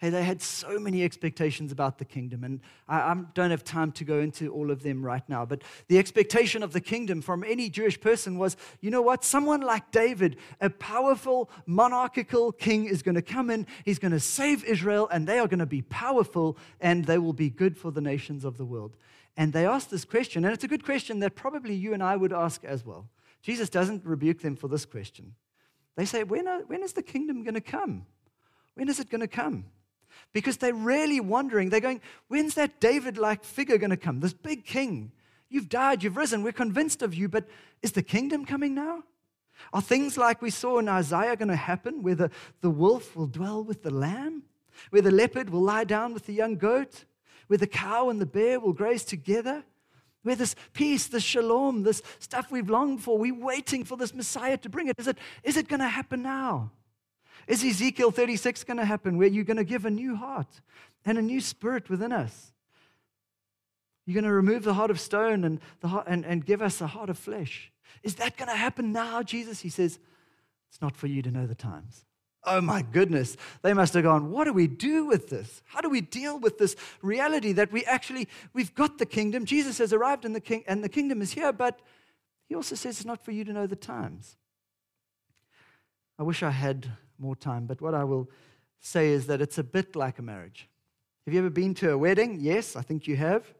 Hey, 0.00 0.10
they 0.10 0.22
had 0.22 0.40
so 0.40 0.78
many 0.78 1.02
expectations 1.02 1.72
about 1.72 1.98
the 1.98 2.04
kingdom, 2.04 2.44
and 2.44 2.60
I, 2.86 2.98
I, 3.00 3.16
don't 3.34 3.50
have 3.50 3.64
time 3.64 3.90
to 3.92 4.04
go 4.04 4.20
into 4.20 4.52
all 4.52 4.70
of 4.70 4.84
them 4.84 5.04
right 5.04 5.28
now. 5.28 5.44
But 5.44 5.62
the 5.88 5.98
expectation 5.98 6.62
of 6.62 6.72
the 6.72 6.80
kingdom 6.80 7.20
from 7.20 7.42
any 7.42 7.68
Jewish 7.68 8.00
person 8.00 8.38
was 8.38 8.56
you 8.80 8.92
know 8.92 9.02
what? 9.02 9.24
Someone 9.24 9.60
like 9.60 9.90
David, 9.90 10.36
a 10.60 10.70
powerful 10.70 11.50
monarchical 11.66 12.52
king, 12.52 12.84
is 12.84 13.02
going 13.02 13.16
to 13.16 13.22
come 13.22 13.50
in, 13.50 13.66
he's 13.84 13.98
going 13.98 14.12
to 14.12 14.20
save 14.20 14.62
Israel, 14.62 15.08
and 15.10 15.26
they 15.26 15.40
are 15.40 15.48
going 15.48 15.58
to 15.58 15.66
be 15.66 15.82
powerful, 15.82 16.56
and 16.80 17.04
they 17.04 17.18
will 17.18 17.32
be 17.32 17.50
good 17.50 17.76
for 17.76 17.90
the 17.90 18.00
nations 18.00 18.44
of 18.44 18.56
the 18.56 18.64
world. 18.64 18.96
And 19.36 19.52
they 19.52 19.66
asked 19.66 19.90
this 19.90 20.04
question, 20.04 20.44
and 20.44 20.54
it's 20.54 20.64
a 20.64 20.68
good 20.68 20.84
question 20.84 21.18
that 21.20 21.34
probably 21.34 21.74
you 21.74 21.92
and 21.92 22.04
I 22.04 22.14
would 22.14 22.32
ask 22.32 22.64
as 22.64 22.86
well. 22.86 23.08
Jesus 23.42 23.68
doesn't 23.68 24.04
rebuke 24.04 24.42
them 24.42 24.54
for 24.54 24.68
this 24.68 24.84
question. 24.84 25.34
They 25.96 26.04
say, 26.04 26.22
When, 26.22 26.46
are, 26.46 26.60
when 26.60 26.84
is 26.84 26.92
the 26.92 27.02
kingdom 27.02 27.42
going 27.42 27.54
to 27.54 27.60
come? 27.60 28.06
When 28.74 28.88
is 28.88 29.00
it 29.00 29.10
going 29.10 29.22
to 29.22 29.28
come? 29.28 29.64
Because 30.32 30.56
they're 30.58 30.74
really 30.74 31.20
wondering. 31.20 31.70
They're 31.70 31.80
going, 31.80 32.00
when's 32.28 32.54
that 32.54 32.80
David 32.80 33.18
like 33.18 33.44
figure 33.44 33.78
going 33.78 33.90
to 33.90 33.96
come? 33.96 34.20
This 34.20 34.32
big 34.32 34.64
king. 34.64 35.12
You've 35.48 35.68
died, 35.68 36.02
you've 36.02 36.16
risen, 36.16 36.42
we're 36.42 36.52
convinced 36.52 37.02
of 37.02 37.14
you, 37.14 37.28
but 37.28 37.48
is 37.82 37.92
the 37.92 38.02
kingdom 38.02 38.44
coming 38.44 38.74
now? 38.74 39.04
Are 39.72 39.82
things 39.82 40.16
like 40.16 40.42
we 40.42 40.50
saw 40.50 40.78
in 40.78 40.88
Isaiah 40.88 41.36
going 41.36 41.48
to 41.48 41.56
happen, 41.56 42.02
where 42.02 42.14
the, 42.14 42.30
the 42.60 42.70
wolf 42.70 43.16
will 43.16 43.26
dwell 43.26 43.64
with 43.64 43.82
the 43.82 43.90
lamb, 43.90 44.42
where 44.90 45.02
the 45.02 45.10
leopard 45.10 45.50
will 45.50 45.62
lie 45.62 45.84
down 45.84 46.14
with 46.14 46.26
the 46.26 46.34
young 46.34 46.56
goat, 46.56 47.04
where 47.48 47.58
the 47.58 47.66
cow 47.66 48.10
and 48.10 48.20
the 48.20 48.26
bear 48.26 48.60
will 48.60 48.72
graze 48.72 49.04
together? 49.04 49.64
Where 50.22 50.36
this 50.36 50.54
peace, 50.74 51.06
this 51.06 51.22
shalom, 51.22 51.82
this 51.82 52.02
stuff 52.18 52.50
we've 52.50 52.68
longed 52.68 53.02
for, 53.02 53.16
we're 53.16 53.34
waiting 53.34 53.84
for 53.84 53.96
this 53.96 54.12
Messiah 54.12 54.58
to 54.58 54.68
bring 54.68 54.88
it. 54.88 54.96
Is 54.98 55.06
it, 55.06 55.16
is 55.42 55.56
it 55.56 55.68
going 55.68 55.80
to 55.80 55.88
happen 55.88 56.22
now? 56.22 56.72
Is 57.48 57.64
Ezekiel 57.64 58.10
36 58.10 58.62
going 58.64 58.76
to 58.76 58.84
happen 58.84 59.16
where 59.16 59.26
you're 59.26 59.42
going 59.42 59.56
to 59.56 59.64
give 59.64 59.86
a 59.86 59.90
new 59.90 60.14
heart 60.14 60.60
and 61.06 61.16
a 61.16 61.22
new 61.22 61.40
spirit 61.40 61.88
within 61.88 62.12
us? 62.12 62.52
You're 64.04 64.14
going 64.14 64.24
to 64.24 64.32
remove 64.32 64.64
the 64.64 64.74
heart 64.74 64.90
of 64.90 65.00
stone 65.00 65.44
and, 65.44 65.58
the 65.80 65.88
heart, 65.88 66.06
and, 66.08 66.26
and 66.26 66.44
give 66.44 66.60
us 66.60 66.82
a 66.82 66.86
heart 66.86 67.08
of 67.08 67.18
flesh. 67.18 67.72
Is 68.02 68.16
that 68.16 68.36
going 68.36 68.50
to 68.50 68.54
happen 68.54 68.92
now, 68.92 69.22
Jesus? 69.22 69.60
He 69.60 69.70
says, 69.70 69.98
It's 70.68 70.82
not 70.82 70.94
for 70.94 71.06
you 71.06 71.22
to 71.22 71.30
know 71.30 71.46
the 71.46 71.54
times. 71.54 72.04
Oh 72.44 72.60
my 72.60 72.82
goodness. 72.82 73.36
They 73.62 73.72
must 73.72 73.94
have 73.94 74.04
gone, 74.04 74.30
What 74.30 74.44
do 74.44 74.52
we 74.52 74.66
do 74.66 75.06
with 75.06 75.30
this? 75.30 75.62
How 75.64 75.80
do 75.80 75.88
we 75.88 76.02
deal 76.02 76.38
with 76.38 76.58
this 76.58 76.76
reality 77.00 77.52
that 77.52 77.72
we 77.72 77.82
actually, 77.86 78.28
we've 78.52 78.74
got 78.74 78.98
the 78.98 79.06
kingdom? 79.06 79.46
Jesus 79.46 79.78
has 79.78 79.94
arrived 79.94 80.26
in 80.26 80.34
the 80.34 80.40
king, 80.40 80.64
and 80.66 80.84
the 80.84 80.88
kingdom 80.90 81.22
is 81.22 81.32
here, 81.32 81.52
but 81.52 81.80
he 82.46 82.54
also 82.54 82.74
says 82.74 82.98
it's 82.98 83.06
not 83.06 83.24
for 83.24 83.32
you 83.32 83.42
to 83.44 83.54
know 83.54 83.66
the 83.66 83.76
times. 83.76 84.36
I 86.18 86.24
wish 86.24 86.42
I 86.42 86.50
had 86.50 86.92
more 87.18 87.36
time, 87.36 87.66
but 87.66 87.80
what 87.80 87.94
I 87.94 88.04
will 88.04 88.28
say 88.80 89.08
is 89.08 89.26
that 89.26 89.40
it's 89.40 89.58
a 89.58 89.64
bit 89.64 89.96
like 89.96 90.18
a 90.18 90.22
marriage. 90.22 90.68
Have 91.24 91.34
you 91.34 91.40
ever 91.40 91.50
been 91.50 91.74
to 91.74 91.90
a 91.92 91.98
wedding? 91.98 92.38
Yes, 92.40 92.76
I 92.76 92.82
think 92.82 93.06
you 93.06 93.16
have. 93.16 93.52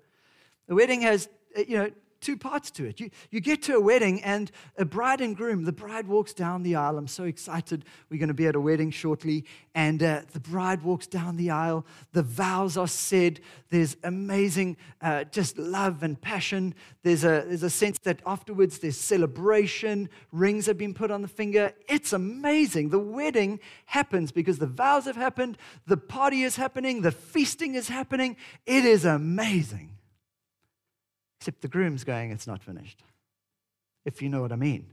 A 0.68 0.75
wedding 0.75 1.03
has, 1.03 1.29
you 1.66 1.77
know, 1.77 1.90
two 2.21 2.37
parts 2.37 2.71
to 2.73 2.85
it. 2.85 3.01
You, 3.01 3.11
you 3.31 3.41
get 3.41 3.63
to 3.65 3.77
a 3.77 3.81
wedding, 3.81 4.23
and 4.23 4.51
a 4.77 4.85
bride 4.85 5.21
and 5.21 5.37
groom, 5.37 5.65
the 5.65 5.73
bride 5.73 6.07
walks 6.07 6.33
down 6.33 6.63
the 6.63 6.77
aisle. 6.77 6.99
I'm 6.99 7.07
so 7.07 7.25
excited. 7.25 7.85
We're 8.11 8.19
going 8.19 8.29
to 8.29 8.35
be 8.35 8.47
at 8.47 8.57
a 8.57 8.61
wedding 8.61 8.91
shortly. 8.91 9.45
And 9.75 10.03
uh, 10.03 10.23
the 10.33 10.41
bride 10.41 10.83
walks 10.83 11.07
down 11.07 11.37
the 11.37 11.51
aisle. 11.51 11.87
The 12.13 12.23
vows 12.23 12.77
are 12.77 12.89
said. 12.89 13.41
There's 13.71 13.97
amazing 14.03 14.77
uh, 15.01 15.25
just 15.25 15.59
love 15.59 16.03
and 16.03 16.21
passion. 16.21 16.75
There's 17.03 17.25
a, 17.25 17.45
there's 17.47 17.63
a 17.63 17.71
sense 17.71 17.99
that 18.01 18.21
afterwards 18.27 18.79
there's 18.79 18.99
celebration. 18.99 20.09
Rings 20.33 20.67
have 20.67 20.79
been 20.79 20.95
put 20.95 21.11
on 21.11 21.23
the 21.23 21.29
finger. 21.29 21.73
It's 21.89 22.13
amazing. 22.13 22.89
The 22.91 22.99
wedding 22.99 23.61
happens 23.87 24.33
because 24.33 24.59
the 24.59 24.67
vows 24.67 25.05
have 25.05 25.17
happened, 25.17 25.59
the 25.87 25.97
party 25.97 26.43
is 26.43 26.57
happening, 26.57 27.03
the 27.03 27.13
feasting 27.13 27.75
is 27.75 27.89
happening. 27.89 28.37
It 28.67 28.85
is 28.85 29.05
amazing. 29.05 29.98
Except 31.40 31.61
the 31.61 31.68
groom's 31.68 32.05
going, 32.05 32.31
it's 32.31 32.46
not 32.46 32.62
finished. 32.62 33.03
If 34.05 34.22
you 34.22 34.29
know 34.29 34.40
what 34.42 34.53
I 34.53 34.57
mean. 34.57 34.87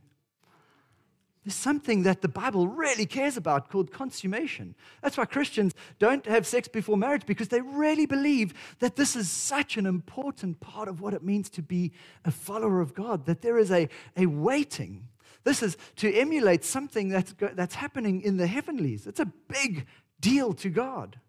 There's 1.46 1.54
something 1.54 2.04
that 2.04 2.24
the 2.24 2.28
Bible 2.28 2.68
really 2.68 3.06
cares 3.06 3.38
about 3.38 3.70
called 3.70 3.92
consummation. 3.92 4.74
That's 5.04 5.16
why 5.16 5.26
Christians 5.26 5.76
don't 6.00 6.26
have 6.26 6.48
sex 6.48 6.68
before 6.68 6.98
marriage 6.98 7.28
because 7.28 7.50
they 7.50 7.62
really 7.62 8.08
believe 8.08 8.56
that 8.80 8.96
this 8.96 9.16
is 9.16 9.30
such 9.30 9.78
an 9.78 9.86
important 9.86 10.60
part 10.60 10.88
of 10.88 11.02
what 11.02 11.14
it 11.14 11.24
means 11.24 11.52
to 11.52 11.62
be 11.62 11.92
a 12.26 12.32
follower 12.32 12.82
of 12.82 12.96
God, 12.96 13.28
that 13.28 13.44
there 13.44 13.60
is 13.60 13.72
a, 13.72 13.88
a 14.18 14.26
waiting. 14.26 15.08
This 15.44 15.62
is 15.62 15.78
to 15.98 16.12
emulate 16.12 16.64
something 16.66 17.10
that's, 17.10 17.36
that's 17.54 17.76
happening 17.76 18.24
in 18.24 18.38
the 18.38 18.48
heavenlies. 18.48 19.06
It's 19.06 19.20
a 19.20 19.32
big 19.48 19.86
deal 20.20 20.52
to 20.54 20.70
God. 20.70 21.20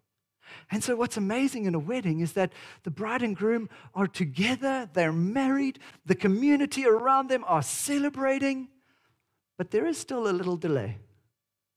And 0.71 0.83
so, 0.83 0.95
what's 0.95 1.17
amazing 1.17 1.65
in 1.65 1.75
a 1.75 1.79
wedding 1.79 2.19
is 2.19 2.33
that 2.33 2.53
the 2.83 2.91
bride 2.91 3.21
and 3.21 3.35
groom 3.35 3.69
are 3.93 4.07
together, 4.07 4.89
they're 4.93 5.11
married, 5.11 5.79
the 6.05 6.15
community 6.15 6.85
around 6.85 7.29
them 7.29 7.43
are 7.47 7.61
celebrating, 7.61 8.69
but 9.57 9.71
there 9.71 9.85
is 9.85 9.97
still 9.97 10.27
a 10.27 10.31
little 10.31 10.57
delay. 10.57 10.97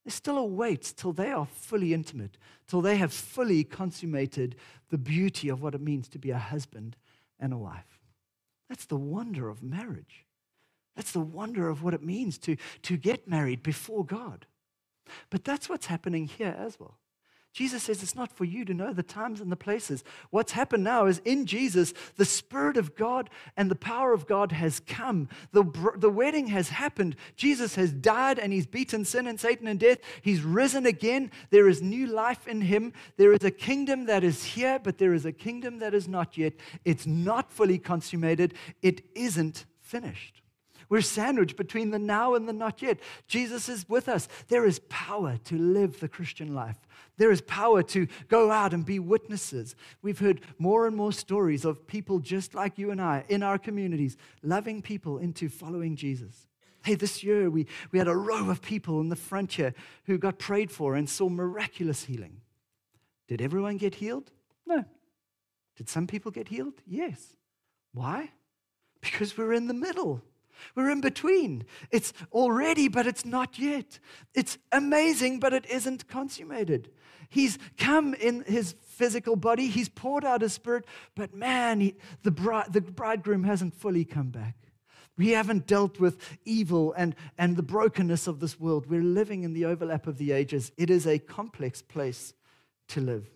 There's 0.05 0.15
still 0.15 0.39
a 0.39 0.45
wait 0.45 0.95
till 0.97 1.13
they 1.13 1.31
are 1.31 1.47
fully 1.47 1.93
intimate, 1.93 2.39
till 2.67 2.81
they 2.81 2.97
have 2.97 3.13
fully 3.13 3.65
consummated 3.65 4.57
the 4.89 4.99
beauty 4.99 5.49
of 5.49 5.63
what 5.63 5.75
it 5.75 5.81
means 5.81 6.09
to 6.09 6.19
be 6.19 6.31
a 6.31 6.39
husband 6.39 6.97
and 7.39 7.53
a 7.53 7.59
wife. 7.59 8.01
That's 8.69 8.87
the 8.87 8.97
wonder 8.97 9.49
of 9.49 9.63
marriage. 9.63 10.27
That's 10.97 11.13
the 11.13 11.21
wonder 11.21 11.69
of 11.69 11.83
what 11.83 11.95
it 11.95 12.03
means 12.03 12.39
to, 12.39 12.57
to 12.83 12.97
get 12.97 13.29
married 13.29 13.63
before 13.63 14.05
God. 14.05 14.47
But 15.29 15.45
that's 15.45 15.69
what's 15.69 15.87
happening 15.87 16.27
here 16.27 16.55
as 16.59 16.79
well. 16.79 17.00
Jesus 17.53 17.83
says 17.83 18.01
it's 18.03 18.15
not 18.15 18.31
for 18.31 18.45
you 18.45 18.65
to 18.65 18.73
know 18.73 18.93
the 18.93 19.03
times 19.03 19.41
and 19.41 19.51
the 19.51 19.57
places. 19.57 20.05
What's 20.31 20.53
happened 20.53 20.85
now 20.85 21.07
is 21.07 21.21
in 21.25 21.47
Jesus, 21.47 21.93
the 22.17 22.25
Spirit 22.25 22.77
of 22.77 22.95
God 22.95 23.29
and 23.57 23.69
the 23.69 23.75
power 23.75 24.13
of 24.13 24.29
God 24.29 24.53
has 24.53 24.79
come. 24.79 25.29
The, 25.51 25.65
the 25.97 26.11
wedding 26.11 26.47
has 26.49 26.69
happened. 26.69 27.17
Jesus 27.35 27.75
has 27.75 27.93
died 27.93 28.39
and 28.39 28.53
he's 28.53 28.67
beaten 28.67 29.05
sin 29.05 29.27
and 29.27 29.41
Satan 29.41 29.67
and 29.67 29.81
death. 29.81 29.99
He's 30.23 30.43
risen 30.43 30.87
again. 30.87 31.33
There 31.51 31.69
is 31.69 31.83
new 31.83 32.07
life 32.07 32.47
in 32.47 32.61
him. 32.61 32.93
There 33.17 33.33
is 33.33 33.43
a 33.43 33.51
kingdom 33.51 34.07
that 34.07 34.23
is 34.23 34.45
here, 34.45 34.79
but 34.79 34.99
there 34.99 35.13
is 35.13 35.27
a 35.27 35.33
kingdom 35.33 35.81
that 35.81 35.93
is 35.93 36.07
not 36.07 36.39
yet. 36.39 36.53
It's 36.85 37.07
not 37.07 37.51
fully 37.51 37.79
consummated. 37.79 38.55
It 38.81 39.03
isn't 39.17 39.67
finished. 39.81 40.41
We're 40.91 41.01
sandwiched 41.01 41.57
between 41.57 41.91
the 41.91 42.01
now 42.01 42.35
and 42.35 42.49
the 42.49 42.53
not 42.53 42.83
yet. 42.83 42.99
Jesus 43.29 43.69
is 43.69 43.89
with 43.89 44.09
us. 44.09 44.29
There 44.49 44.67
is 44.67 44.81
power 44.89 45.39
to 45.45 45.57
live 45.57 46.01
the 46.01 46.09
Christian 46.09 46.53
life. 46.53 46.77
There 47.17 47.31
is 47.31 47.41
power 47.43 47.83
to 47.85 48.09
go 48.29 48.51
out 48.51 48.75
and 48.75 48.85
be 48.85 48.99
witnesses. 48.99 49.77
We've 50.03 50.19
heard 50.19 50.41
more 50.59 50.89
and 50.89 50.97
more 50.97 51.13
stories 51.13 51.65
of 51.65 51.87
people 51.87 52.19
just 52.19 52.55
like 52.55 52.77
you 52.77 52.91
and 52.91 53.01
I 53.01 53.25
in 53.29 53.45
our 53.45 53.57
communities 53.57 54.17
loving 54.43 54.83
people 54.83 55.19
into 55.19 55.49
following 55.49 55.95
Jesus. 55.95 56.49
Hey, 56.83 56.97
this 56.97 57.23
year 57.23 57.51
we, 57.51 57.67
we 57.93 57.99
had 58.01 58.09
a 58.09 58.17
row 58.17 58.51
of 58.51 58.61
people 58.61 59.01
in 59.01 59.11
the 59.11 59.17
front 59.17 59.53
here 59.53 59.75
who 60.07 60.19
got 60.19 60.39
prayed 60.39 60.73
for 60.73 60.97
and 60.97 61.09
saw 61.09 61.29
miraculous 61.29 62.05
healing. 62.05 62.41
Did 63.29 63.41
everyone 63.41 63.77
get 63.77 63.95
healed? 63.95 64.33
No. 64.67 64.85
Did 65.77 65.89
some 65.89 66.09
people 66.09 66.33
get 66.33 66.49
healed? 66.49 66.75
Yes. 66.85 67.37
Why? 67.93 68.31
Because 69.01 69.39
we're 69.39 69.53
in 69.53 69.69
the 69.69 69.75
middle. 69.75 70.23
We're 70.75 70.91
in 70.91 71.01
between. 71.01 71.65
It's 71.91 72.13
already, 72.33 72.89
but 72.89 73.07
it's 73.07 73.25
not 73.25 73.59
yet. 73.59 73.99
It's 74.35 74.59
amazing, 74.73 75.41
but 75.41 75.53
it 75.53 75.67
isn't 75.67 76.09
consummated. 76.09 76.91
He's 77.29 77.59
come 77.79 78.15
in 78.15 78.43
his 78.43 78.75
physical 78.83 79.37
body, 79.37 79.69
he's 79.69 79.89
poured 79.89 80.25
out 80.25 80.43
his 80.43 80.53
spirit, 80.53 80.85
but 81.15 81.33
man, 81.33 81.81
he, 81.81 81.95
the, 82.23 82.33
bride, 82.33 82.73
the 82.73 82.81
bridegroom 82.81 83.45
hasn't 83.45 83.75
fully 83.75 84.05
come 84.05 84.31
back. 84.31 84.57
We 85.17 85.31
haven't 85.31 85.67
dealt 85.67 86.01
with 86.01 86.19
evil 86.45 86.93
and, 86.97 87.15
and 87.39 87.57
the 87.57 87.63
brokenness 87.63 88.27
of 88.27 88.41
this 88.41 88.59
world. 88.59 88.87
We're 88.87 89.03
living 89.03 89.43
in 89.43 89.53
the 89.53 89.67
overlap 89.67 90.07
of 90.07 90.19
the 90.19 90.33
ages. 90.33 90.73
It 90.77 90.91
is 90.91 91.07
a 91.07 91.19
complex 91.19 91.83
place 91.83 92.35
to 92.89 93.01
live. 93.01 93.29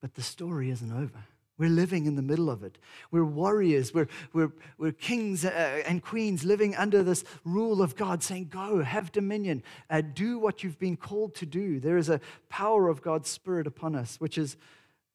But 0.00 0.14
the 0.14 0.22
story 0.22 0.70
isn't 0.70 0.92
over. 0.92 1.24
We're 1.58 1.70
living 1.70 2.04
in 2.04 2.16
the 2.16 2.22
middle 2.22 2.50
of 2.50 2.62
it. 2.62 2.76
We're 3.10 3.24
warriors. 3.24 3.94
We're, 3.94 4.08
we're, 4.34 4.52
we're 4.76 4.92
kings 4.92 5.44
uh, 5.44 5.82
and 5.86 6.02
queens 6.02 6.44
living 6.44 6.76
under 6.76 7.02
this 7.02 7.24
rule 7.44 7.80
of 7.80 7.96
God, 7.96 8.22
saying, 8.22 8.48
Go, 8.48 8.82
have 8.82 9.10
dominion, 9.10 9.62
uh, 9.88 10.02
do 10.02 10.38
what 10.38 10.62
you've 10.62 10.78
been 10.78 10.96
called 10.96 11.34
to 11.36 11.46
do. 11.46 11.80
There 11.80 11.96
is 11.96 12.10
a 12.10 12.20
power 12.50 12.88
of 12.88 13.00
God's 13.00 13.30
Spirit 13.30 13.66
upon 13.66 13.94
us, 13.94 14.16
which 14.20 14.36
is 14.36 14.58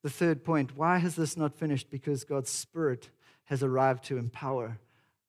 the 0.02 0.10
third 0.10 0.44
point. 0.44 0.76
Why 0.76 0.98
has 0.98 1.16
this 1.16 1.38
not 1.38 1.54
finished? 1.54 1.92
Because 1.92 2.24
God's 2.24 2.50
Spirit 2.50 3.10
has 3.46 3.62
arrived 3.62 4.04
to 4.06 4.18
empower 4.18 4.80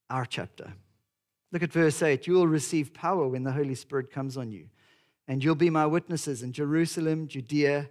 our 0.09 0.25
chapter. 0.25 0.73
Look 1.51 1.63
at 1.63 1.73
verse 1.73 2.03
8. 2.03 2.27
You 2.27 2.35
will 2.35 2.49
receive 2.49 2.95
power 2.95 3.29
when 3.29 3.43
the 3.43 3.53
Holy 3.53 3.75
Spirit 3.75 4.11
comes 4.11 4.39
on 4.39 4.51
you, 4.51 4.69
and 5.29 5.45
you'll 5.45 5.57
be 5.57 5.69
my 5.69 5.85
witnesses 5.85 6.43
in 6.43 6.53
Jerusalem, 6.53 7.29
Judea, 7.29 7.91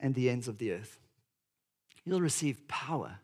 and 0.00 0.14
the 0.14 0.30
ends 0.30 0.48
of 0.48 0.56
the 0.56 0.72
earth 0.72 0.98
you'll 2.04 2.20
receive 2.20 2.66
power. 2.68 3.18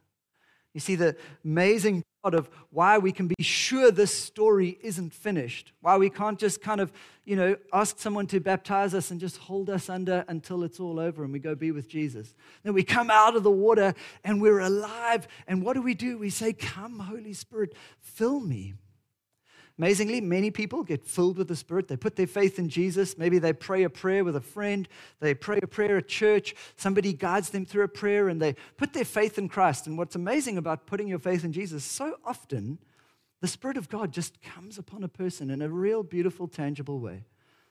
You 0.73 0.81
see, 0.81 0.95
the 0.95 1.17
amazing 1.45 2.05
part 2.23 2.35
of 2.35 2.49
why 2.71 2.99
we 2.99 3.11
can 3.11 3.27
be 3.27 3.43
sure 3.43 3.91
this 3.91 4.15
story 4.15 4.79
isn't 4.83 5.13
finished, 5.13 5.73
why 5.81 5.97
we 5.97 6.11
can't 6.11 6.39
just 6.39 6.61
kind 6.63 6.81
of, 6.81 6.93
you 7.25 7.35
know, 7.35 7.57
ask 7.73 7.99
someone 7.99 8.27
to 8.29 8.39
baptize 8.39 8.95
us 8.95 9.11
and 9.11 9.19
just 9.19 9.39
hold 9.39 9.69
us 9.69 9.89
under 9.89 10.25
until 10.29 10.63
it's 10.63 10.79
all 10.79 11.01
over 11.01 11.25
and 11.25 11.33
we 11.33 11.41
go 11.41 11.57
be 11.57 11.73
with 11.73 11.89
Jesus. 11.89 12.35
Then 12.63 12.73
we 12.73 12.85
come 12.85 13.11
out 13.11 13.35
of 13.35 13.43
the 13.43 13.51
water 13.51 13.95
and 14.23 14.41
we're 14.41 14.61
alive. 14.61 15.27
And 15.49 15.65
what 15.65 15.75
do 15.75 15.83
we 15.83 15.95
do? 15.95 16.19
We 16.19 16.31
say, 16.31 16.53
Come, 16.53 17.01
Holy 17.01 17.33
Spirit, 17.33 17.75
fill 18.01 18.39
me. 18.39 18.75
Amazingly, 19.79 20.21
many 20.21 20.51
people 20.51 20.83
get 20.83 21.07
filled 21.07 21.39
with 21.39 21.49
the 21.49 21.57
Spirit. 21.57 21.89
They 21.89 21.97
put 21.97 22.17
their 22.17 22.27
faith 22.27 22.59
in 22.59 22.69
Jesus. 22.69 23.17
Maybe 23.17 23.39
they 23.39 23.53
pray 23.53 23.83
a 23.85 23.91
prayer 23.91 24.25
with 24.25 24.37
a 24.37 24.41
friend. 24.41 24.89
They 25.21 25.35
pray 25.35 25.59
a 25.63 25.67
prayer 25.67 25.97
at 25.97 26.09
church. 26.09 26.55
Somebody 26.77 27.13
guides 27.13 27.51
them 27.51 27.65
through 27.65 27.85
a 27.85 27.89
prayer 27.89 28.29
and 28.29 28.43
they 28.43 28.57
put 28.77 28.93
their 28.93 29.05
faith 29.05 29.39
in 29.39 29.49
Christ. 29.49 29.87
And 29.87 29.97
what's 29.97 30.15
amazing 30.15 30.59
about 30.59 30.87
putting 30.87 31.09
your 31.09 31.19
faith 31.19 31.45
in 31.45 31.53
Jesus, 31.53 31.83
so 31.85 32.17
often 32.25 32.79
the 33.41 33.49
Spirit 33.49 33.79
of 33.79 33.89
God 33.89 34.13
just 34.13 34.43
comes 34.43 34.77
upon 34.77 35.03
a 35.03 35.09
person 35.09 35.51
in 35.51 35.63
a 35.63 35.69
real, 35.69 36.03
beautiful, 36.03 36.47
tangible 36.47 37.01
way. 37.01 37.25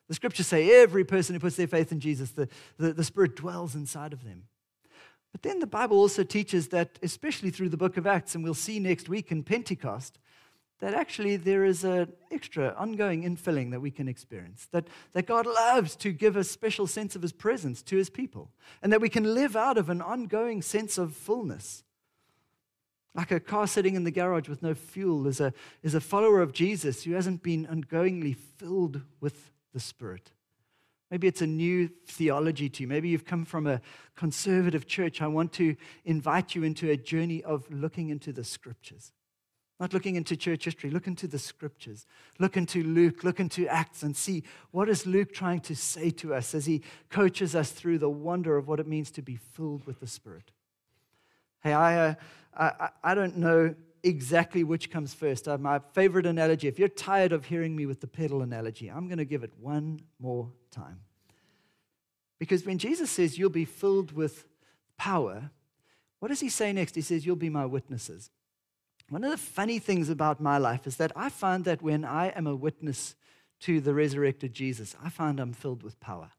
The 0.08 0.16
scriptures 0.16 0.48
say 0.48 0.82
every 0.82 1.04
person 1.04 1.36
who 1.36 1.40
puts 1.40 1.56
their 1.56 1.68
faith 1.68 1.92
in 1.92 2.00
Jesus, 2.00 2.32
the, 2.32 2.50
the, 2.78 2.94
the 2.94 3.04
Spirit 3.04 3.36
dwells 3.36 3.76
inside 3.76 4.12
of 4.12 4.24
them. 4.24 4.46
But 5.32 5.44
then 5.44 5.60
the 5.60 5.68
Bible 5.68 5.98
also 5.98 6.24
teaches 6.24 6.70
that, 6.70 6.98
especially 7.04 7.52
through 7.52 7.70
the 7.70 7.78
book 7.78 7.98
of 7.98 8.08
Acts, 8.08 8.34
and 8.34 8.44
we'll 8.44 8.56
see 8.56 8.80
next 8.80 9.08
week 9.08 9.32
in 9.32 9.44
Pentecost, 9.44 10.18
that 10.80 10.94
actually 10.94 11.36
there 11.36 11.66
is 11.66 11.84
an 11.84 12.12
extra 12.32 12.74
ongoing 12.78 13.24
infilling 13.24 13.72
that 13.72 13.82
we 13.82 13.92
can 13.92 14.08
experience. 14.08 14.68
That, 14.72 14.88
that 15.14 15.26
God 15.26 15.46
loves 15.46 15.96
to 15.98 16.12
give 16.12 16.38
a 16.38 16.44
special 16.44 16.88
sense 16.88 17.16
of 17.16 17.22
his 17.22 17.34
presence 17.34 17.82
to 17.84 17.98
his 17.98 18.10
people, 18.10 18.50
and 18.82 18.92
that 18.94 19.02
we 19.02 19.10
can 19.10 19.34
live 19.34 19.56
out 19.56 19.78
of 19.78 19.90
an 19.90 20.02
ongoing 20.02 20.62
sense 20.62 20.98
of 20.98 21.14
fullness. 21.14 21.84
Like 23.14 23.32
a 23.32 23.40
car 23.40 23.68
sitting 23.68 23.96
in 23.96 24.06
the 24.06 24.12
garage 24.12 24.48
with 24.48 24.64
no 24.64 24.74
fuel 24.74 25.28
is 25.28 25.42
a, 25.42 25.52
is 25.84 25.96
a 25.96 26.02
follower 26.02 26.42
of 26.42 26.54
Jesus 26.54 27.04
who 27.04 27.14
hasn't 27.14 27.44
been 27.44 27.66
ongoingly 27.66 28.36
filled 28.36 29.02
with 29.20 29.52
the 29.74 29.80
Spirit. 29.80 30.32
Maybe 31.12 31.28
it's 31.28 31.42
a 31.42 31.48
new 31.48 31.90
theology 32.06 32.70
to 32.70 32.84
you. 32.84 32.88
Maybe 32.88 33.10
you've 33.10 33.26
come 33.26 33.44
from 33.44 33.66
a 33.66 33.82
conservative 34.16 34.86
church. 34.86 35.24
I 35.24 35.28
want 35.28 35.52
to 35.54 35.76
invite 36.06 36.54
you 36.54 36.64
into 36.64 36.92
a 36.92 36.98
journey 36.98 37.44
of 37.44 37.66
looking 37.72 38.10
into 38.10 38.32
the 38.32 38.44
scriptures 38.44 39.12
not 39.80 39.94
looking 39.94 40.16
into 40.16 40.36
church 40.36 40.66
history, 40.66 40.90
look 40.90 41.08
into 41.08 41.28
the 41.28 41.40
scriptures. 41.40 42.06
Look 42.38 42.58
into 42.58 42.84
Luke, 42.84 43.24
look 43.24 43.40
into 43.40 43.66
Acts, 43.68 44.04
and 44.04 44.16
see 44.16 44.44
what 44.72 44.90
is 44.90 45.06
Luke 45.06 45.34
trying 45.34 45.62
to 45.62 45.76
say 45.76 46.10
to 46.12 46.34
us 46.34 46.54
as 46.54 46.66
he 46.66 46.84
coaches 47.10 47.56
us 47.56 47.72
through 47.72 48.00
the 48.00 48.10
wonder 48.10 48.58
of 48.58 48.68
what 48.68 48.80
it 48.80 48.88
means 48.88 49.10
to 49.12 49.22
be 49.22 49.38
filled 49.38 49.86
with 49.86 50.02
the 50.02 50.08
Spirit. 50.08 50.52
Hey, 51.62 51.74
I, 51.74 52.10
uh, 52.10 52.14
I, 52.56 52.90
I 53.04 53.16
don't 53.16 53.38
know 53.38 53.74
exactly 54.04 54.64
which 54.64 54.92
comes 54.92 55.14
first. 55.14 55.48
Uh, 55.48 55.58
my 55.58 55.80
favorite 55.94 56.26
analogy, 56.26 56.68
if 56.68 56.78
you're 56.78 56.88
tired 56.90 57.32
of 57.32 57.46
hearing 57.46 57.76
me 57.76 57.86
with 57.86 58.02
the 58.02 58.08
pedal 58.08 58.42
analogy, 58.42 58.90
I'm 58.90 59.08
going 59.08 59.18
to 59.18 59.26
give 59.26 59.44
it 59.44 59.54
one 59.60 60.02
more 60.20 60.52
time. 60.72 61.00
Because 62.38 62.66
when 62.66 62.78
Jesus 62.78 63.12
says 63.12 63.38
you'll 63.38 63.50
be 63.50 63.66
filled 63.66 64.12
with 64.12 64.46
power, 64.98 65.52
what 66.20 66.30
does 66.30 66.40
he 66.40 66.50
say 66.50 66.74
next? 66.74 66.96
He 66.96 67.02
says, 67.02 67.26
You'll 67.26 67.36
be 67.36 67.50
my 67.50 67.66
witnesses. 67.66 68.30
One 69.10 69.24
of 69.24 69.32
the 69.32 69.38
funny 69.38 69.80
things 69.80 70.10
about 70.10 70.40
my 70.40 70.58
life 70.58 70.86
is 70.86 70.98
that 70.98 71.12
I 71.16 71.30
find 71.30 71.66
that 71.66 71.82
when 71.82 72.06
I 72.06 72.28
am 72.30 72.46
a 72.46 72.56
witness 72.56 73.16
to 73.62 73.82
the 73.82 73.94
resurrected 73.94 74.54
Jesus, 74.54 74.96
I 75.04 75.10
find 75.10 75.40
I'm 75.40 75.54
filled 75.54 75.84
with 75.84 76.00
power. 76.00 76.32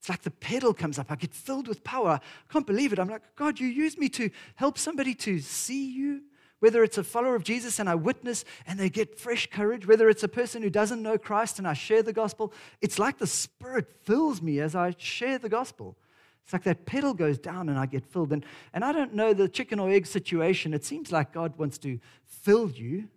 It's 0.00 0.08
like 0.08 0.22
the 0.22 0.32
pedal 0.32 0.74
comes 0.74 0.98
up. 0.98 1.12
I 1.12 1.14
get 1.14 1.32
filled 1.32 1.68
with 1.68 1.84
power. 1.84 2.18
I 2.20 2.52
can't 2.52 2.66
believe 2.66 2.92
it. 2.92 2.98
I'm 2.98 3.08
like, 3.08 3.22
God, 3.36 3.60
you 3.60 3.68
use 3.68 3.96
me 3.96 4.08
to 4.10 4.30
help 4.56 4.76
somebody 4.76 5.14
to 5.14 5.38
see 5.38 5.92
you. 5.92 6.22
Whether 6.58 6.82
it's 6.82 6.98
a 6.98 7.04
follower 7.04 7.36
of 7.36 7.44
Jesus 7.44 7.78
and 7.78 7.88
I 7.88 7.94
witness 7.94 8.44
and 8.66 8.78
they 8.78 8.90
get 8.90 9.18
fresh 9.18 9.48
courage, 9.48 9.86
whether 9.86 10.08
it's 10.08 10.22
a 10.22 10.28
person 10.28 10.62
who 10.62 10.70
doesn't 10.70 11.02
know 11.02 11.18
Christ 11.18 11.58
and 11.58 11.68
I 11.68 11.74
share 11.74 12.02
the 12.02 12.12
gospel, 12.12 12.52
it's 12.80 12.98
like 12.98 13.18
the 13.18 13.26
Spirit 13.26 13.92
fills 14.02 14.42
me 14.42 14.58
as 14.60 14.74
I 14.74 14.94
share 14.98 15.38
the 15.38 15.48
gospel. 15.48 15.96
It's 16.44 16.52
like 16.52 16.64
that 16.64 16.86
pedal 16.86 17.14
goes 17.14 17.38
down 17.38 17.68
and 17.68 17.78
I 17.78 17.86
get 17.86 18.04
filled. 18.04 18.32
And, 18.32 18.44
and 18.72 18.84
I 18.84 18.92
don't 18.92 19.14
know 19.14 19.32
the 19.32 19.48
chicken 19.48 19.78
or 19.78 19.90
egg 19.90 20.06
situation. 20.06 20.74
It 20.74 20.84
seems 20.84 21.12
like 21.12 21.32
God 21.32 21.56
wants 21.56 21.78
to 21.78 21.98
fill 22.24 22.70
you. 22.70 23.08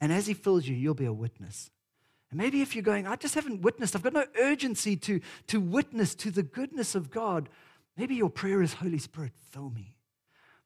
And 0.00 0.12
as 0.12 0.26
He 0.26 0.34
fills 0.34 0.66
you, 0.66 0.74
you'll 0.74 0.94
be 0.94 1.04
a 1.04 1.12
witness. 1.12 1.70
And 2.30 2.38
maybe 2.38 2.62
if 2.62 2.74
you're 2.74 2.82
going, 2.82 3.06
I 3.06 3.16
just 3.16 3.34
haven't 3.34 3.62
witnessed, 3.62 3.94
I've 3.94 4.02
got 4.02 4.12
no 4.12 4.26
urgency 4.40 4.96
to, 4.96 5.20
to 5.46 5.60
witness 5.60 6.14
to 6.16 6.30
the 6.30 6.42
goodness 6.42 6.94
of 6.94 7.10
God, 7.10 7.48
maybe 7.96 8.14
your 8.16 8.30
prayer 8.30 8.60
is, 8.60 8.74
Holy 8.74 8.98
Spirit, 8.98 9.32
fill 9.52 9.70
me. 9.70 9.96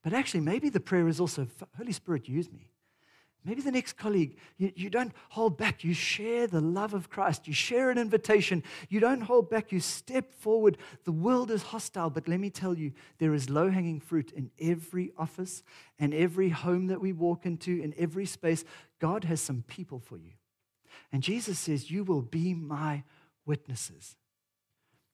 But 0.02 0.12
actually, 0.12 0.40
maybe 0.40 0.70
the 0.70 0.80
prayer 0.80 1.08
is 1.08 1.20
also, 1.20 1.46
Holy 1.76 1.92
Spirit, 1.92 2.28
use 2.28 2.50
me. 2.50 2.70
Maybe 3.44 3.62
the 3.62 3.70
next 3.70 3.94
colleague, 3.94 4.36
you, 4.56 4.72
you, 4.74 4.90
don't 4.90 5.12
hold 5.30 5.56
back. 5.56 5.84
You 5.84 5.94
share 5.94 6.46
the 6.46 6.60
love 6.60 6.92
of 6.92 7.08
Christ. 7.08 7.46
You 7.46 7.54
share 7.54 7.90
an 7.90 7.96
invitation. 7.96 8.62
You 8.88 9.00
don't 9.00 9.22
hold 9.22 9.48
back. 9.48 9.72
You 9.72 9.80
step 9.80 10.32
forward. 10.34 10.76
The 11.04 11.12
world 11.12 11.50
is 11.50 11.62
hostile, 11.62 12.10
but 12.10 12.28
let 12.28 12.40
me 12.40 12.50
tell 12.50 12.76
you, 12.76 12.92
there 13.18 13.32
is 13.32 13.48
low 13.48 13.70
hanging 13.70 14.00
fruit 14.00 14.32
in 14.32 14.50
every 14.60 15.12
office 15.16 15.62
and 15.98 16.12
every 16.12 16.48
home 16.48 16.88
that 16.88 17.00
we 17.00 17.12
walk 17.12 17.46
into, 17.46 17.80
in 17.80 17.94
every 17.96 18.26
space. 18.26 18.64
God 18.98 19.24
has 19.24 19.40
some 19.40 19.64
people 19.66 20.00
for 20.00 20.18
you. 20.18 20.32
And 21.12 21.22
Jesus 21.22 21.58
says, 21.58 21.90
You 21.90 22.04
will 22.04 22.22
be 22.22 22.54
my 22.54 23.04
witnesses. 23.46 24.16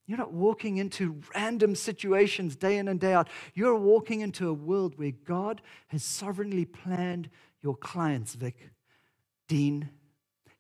You're 0.07 0.19
not 0.19 0.33
walking 0.33 0.77
into 0.77 1.23
random 1.35 1.75
situations 1.75 2.57
day 2.57 2.77
in 2.77 2.89
and 2.89 3.01
day 3.01 3.15
out. 3.15 3.29
You're 3.55 3.77
walking 3.77 4.21
into 4.21 4.49
a 4.49 4.53
world 4.53 4.99
where 4.99 5.13
God 5.13 5.63
has 5.89 6.05
sovereignly 6.05 6.67
planned 6.67 7.31
your 7.65 7.75
clients, 7.75 8.35
Vic, 8.35 8.71
Dean. 9.49 9.89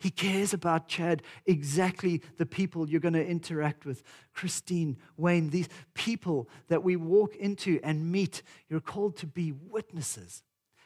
He 0.01 0.11
cares 0.11 0.53
about 0.53 0.89
Chad, 0.89 1.23
exactly 1.47 2.23
the 2.37 2.47
people 2.47 2.89
you're 2.89 3.01
going 3.01 3.15
to 3.15 3.25
interact 3.25 3.87
with. 3.87 4.03
Christine, 4.33 4.97
Wayne, 5.17 5.51
these 5.51 5.69
people 5.95 6.49
that 6.69 6.83
we 6.83 6.97
walk 6.97 7.37
into 7.37 7.79
and 7.85 8.11
meet, 8.11 8.43
you're 8.69 8.81
called 8.81 9.17
to 9.19 9.27
be 9.27 9.53
witnesses. 9.53 10.43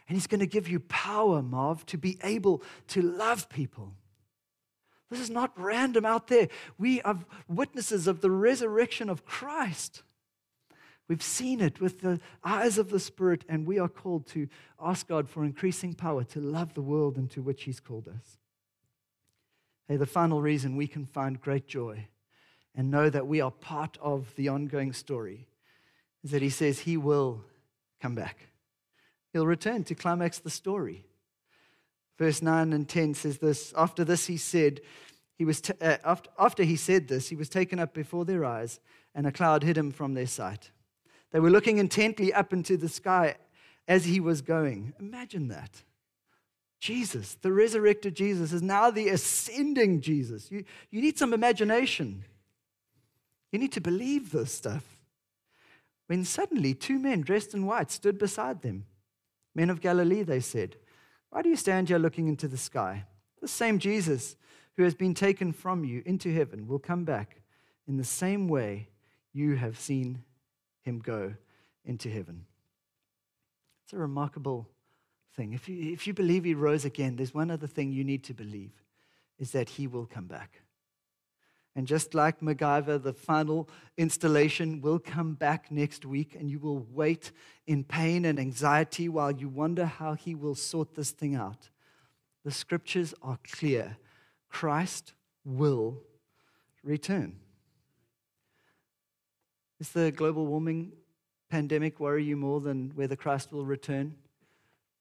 And 0.09 0.16
He's 0.16 0.26
going 0.26 0.40
to 0.40 0.46
give 0.46 0.68
you 0.68 0.81
power, 0.81 1.40
Marv, 1.40 1.87
to 1.87 1.98
be 1.98 2.18
able 2.22 2.62
to 2.88 3.00
love 3.00 3.48
people. 3.48 3.94
This 5.11 5.20
is 5.20 5.31
not 5.31 5.52
random 5.57 6.04
out 6.04 6.26
there. 6.26 6.48
We 6.76 7.00
are 7.02 7.18
witnesses 7.48 8.07
of 8.07 8.20
the 8.20 8.31
resurrection 8.31 9.09
of 9.09 9.24
Christ. 9.24 10.02
We've 11.09 11.23
seen 11.23 11.61
it 11.61 11.81
with 11.81 12.03
the 12.03 12.21
eyes 12.44 12.77
of 12.77 12.90
the 12.90 13.01
Spirit, 13.01 13.44
and 13.49 13.66
we 13.66 13.79
are 13.79 13.88
called 13.88 14.27
to 14.29 14.47
ask 14.79 15.09
God 15.09 15.29
for 15.29 15.44
increasing 15.44 15.94
power 15.94 16.23
to 16.25 16.40
love 16.40 16.75
the 16.75 16.83
world 16.83 17.16
into 17.16 17.40
which 17.40 17.64
He's 17.64 17.81
called 17.81 18.09
us. 18.09 18.37
Hey, 19.88 19.97
the 19.97 20.07
final 20.07 20.42
reason 20.42 20.77
we 20.77 20.87
can 20.87 21.07
find 21.07 21.40
great 21.40 21.66
joy 21.66 22.09
and 22.75 22.90
know 22.90 23.09
that 23.09 23.27
we 23.27 23.40
are 23.40 23.51
part 23.51 23.97
of 24.03 24.35
the 24.37 24.49
ongoing 24.49 24.92
story 24.92 25.49
is 26.23 26.31
that 26.33 26.42
He 26.42 26.51
says 26.51 26.81
He 26.81 26.99
will 26.99 27.42
come 28.03 28.14
back. 28.14 28.49
He'll 29.33 29.47
return 29.47 29.85
to 29.85 29.94
climax 29.94 30.38
the 30.38 30.51
story. 30.51 31.07
Verse 32.18 32.42
9 32.42 32.73
and 32.75 32.87
10 32.87 33.14
says 33.14 33.38
this 33.38 33.73
After 33.77 34.05
this, 34.05 34.27
He 34.27 34.37
said, 34.37 34.83
he 35.38 35.44
was 35.44 35.61
t- 35.61 35.73
uh, 35.81 35.99
after, 36.05 36.29
after 36.37 36.64
he 36.64 36.75
said 36.75 37.07
this, 37.07 37.29
he 37.29 37.37
was 37.37 37.49
taken 37.49 37.79
up 37.79 37.94
before 37.94 38.25
their 38.25 38.44
eyes, 38.44 38.81
and 39.14 39.25
a 39.25 39.31
cloud 39.31 39.62
hid 39.62 39.79
him 39.79 39.92
from 39.92 40.14
their 40.14 40.27
sight. 40.27 40.73
They 41.33 41.41
were 41.41 41.51
looking 41.51 41.79
intently 41.79 42.33
up 42.33 42.53
into 42.53 42.77
the 42.77 42.88
sky 42.88 43.37
as 43.87 44.05
he 44.05 44.21
was 44.21 44.41
going. 44.43 44.95
Imagine 44.99 45.49
that. 45.49 45.83
Jesus, 46.81 47.35
the 47.43 47.53
resurrected 47.53 48.14
Jesus, 48.14 48.53
is 48.53 48.62
now 48.62 48.91
the 48.91 49.09
ascending 49.09 50.01
Jesus. 50.01 50.51
You, 50.51 50.64
you 50.91 51.01
need 51.01 51.19
some 51.19 51.35
imagination. 51.35 52.25
You 53.51 53.59
need 53.59 53.73
to 53.73 53.81
believe 53.81 54.31
this 54.31 54.53
stuff. 54.53 54.85
When 56.07 56.25
suddenly 56.25 56.75
two 56.75 56.99
men 56.99 57.23
dressed 57.23 57.53
in 57.53 57.67
white 57.67 57.91
stood 57.91 58.19
beside 58.19 58.62
them. 58.62 58.85
Men 59.55 59.71
of 59.71 59.81
Galilee, 59.81 60.23
they 60.23 60.41
said, 60.41 60.77
Why 61.31 61.43
do 61.43 61.49
you 61.49 61.57
stand 61.57 61.88
here 61.88 61.99
looking 61.99 62.29
into 62.29 62.47
the 62.47 62.57
sky? 62.57 63.05
The 63.41 63.49
same 63.49 63.79
Jesus 63.79 64.37
who 64.77 64.85
has 64.85 64.95
been 64.95 65.14
taken 65.14 65.53
from 65.53 65.85
you 65.85 66.03
into 66.07 66.33
heaven 66.33 66.69
will 66.69 66.79
come 66.79 67.05
back 67.05 67.43
in 67.87 67.97
the 67.97 68.05
same 68.05 68.49
way 68.49 68.88
you 69.33 69.57
have 69.57 69.79
seen 69.79 70.23
him 70.88 70.98
go 71.01 71.35
into 71.85 72.11
heaven. 72.11 72.46
It's 73.85 73.92
a 73.92 73.98
remarkable 73.98 74.68
thing. 75.35 75.53
If 75.53 75.68
you, 75.68 75.92
if 75.92 76.07
you 76.07 76.14
believe 76.14 76.44
he 76.44 76.55
rose 76.55 76.85
again, 76.85 77.16
there's 77.16 77.35
one 77.35 77.51
other 77.51 77.66
thing 77.66 77.92
you 77.92 78.05
need 78.05 78.24
to 78.24 78.35
believe 78.35 78.72
is 79.38 79.53
that 79.53 79.68
he 79.70 79.87
will 79.87 80.07
come 80.07 80.27
back. 80.27 80.62
And 81.77 81.87
just 81.87 82.12
like 82.12 82.40
MacGyver, 82.40 83.01
the 83.01 83.12
final 83.12 83.68
installation 83.96 84.81
will 84.81 84.98
come 84.98 85.35
back 85.35 85.70
next 85.70 86.05
week, 86.05 86.35
and 86.35 86.51
you 86.51 86.59
will 86.59 86.85
wait 86.90 87.31
in 87.68 87.85
pain 87.85 88.24
and 88.24 88.40
anxiety 88.40 89.09
while 89.09 89.31
you 89.31 89.48
wonder 89.48 89.87
how 89.87 90.14
he 90.14 90.35
will 90.35 90.57
sort 90.57 90.96
this 90.96 91.12
thing 91.12 91.37
out. 91.37 91.68
The 92.44 92.51
scriptures 92.51 93.14
are 93.22 93.38
clear 93.48 93.96
Christ 94.48 95.12
will 95.44 96.03
return. 96.83 97.37
Is 99.81 99.91
the 99.91 100.11
global 100.11 100.47
warming 100.47 100.93
pandemic 101.51 102.01
worry 102.01 102.25
you 102.25 102.37
more 102.37 102.61
than 102.61 102.91
whether 102.97 103.14
Christ 103.14 103.53
will 103.53 103.64
return? 103.64 104.17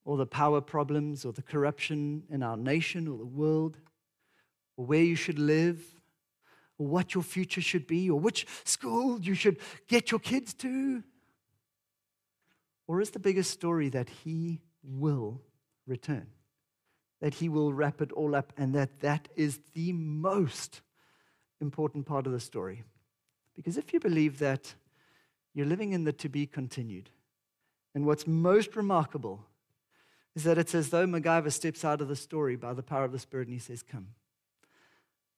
Or 0.06 0.18
the 0.18 0.26
power 0.26 0.62
problems, 0.62 1.26
or 1.26 1.34
the 1.34 1.42
corruption 1.42 2.24
in 2.30 2.42
our 2.42 2.56
nation 2.56 3.08
or 3.08 3.18
the 3.18 3.26
world, 3.26 3.78
or 4.78 4.86
where 4.86 5.04
you 5.04 5.16
should 5.16 5.40
live, 5.40 5.84
or 6.78 6.88
what 6.88 7.14
your 7.14 7.24
future 7.24 7.60
should 7.60 7.88
be, 7.88 8.10
or 8.10 8.20
which 8.20 8.48
school 8.64 9.20
you 9.20 9.34
should 9.34 9.58
get 9.88 10.12
your 10.12 10.20
kids 10.20 10.54
to? 10.56 11.04
Or 12.88 13.02
is 13.02 13.10
the 13.10 13.20
biggest 13.20 13.52
story 13.52 13.90
that 13.90 14.08
He 14.08 14.62
will 14.82 15.42
return? 15.86 16.28
That 17.20 17.34
He 17.34 17.50
will 17.50 17.74
wrap 17.74 18.00
it 18.00 18.12
all 18.14 18.36
up, 18.36 18.54
and 18.56 18.76
that 18.76 19.02
that 19.02 19.28
is 19.36 19.60
the 19.74 19.92
most 19.92 20.82
important 21.60 22.06
part 22.06 22.28
of 22.28 22.32
the 22.32 22.40
story? 22.40 22.84
Because 23.58 23.78
if 23.78 23.92
you 23.92 24.00
believe 24.00 24.40
that, 24.40 24.76
you're 25.54 25.66
living 25.66 25.92
in 25.92 26.06
the 26.06 26.14
to 26.14 26.30
be 26.30 26.46
continued. 26.46 27.10
And 27.94 28.06
what's 28.06 28.28
most 28.28 28.76
remarkable 28.76 29.44
is 30.36 30.44
that 30.44 30.60
it's 30.60 30.76
as 30.76 30.92
though 30.92 31.08
MacGyver 31.08 31.52
steps 31.52 31.84
out 31.84 32.00
of 32.00 32.08
the 32.08 32.16
story 32.16 32.56
by 32.56 32.74
the 32.74 32.84
power 32.84 33.04
of 33.04 33.12
the 33.12 33.18
Spirit 33.18 33.48
and 33.48 33.56
he 33.56 33.60
says, 33.60 33.82
Come, 33.82 34.10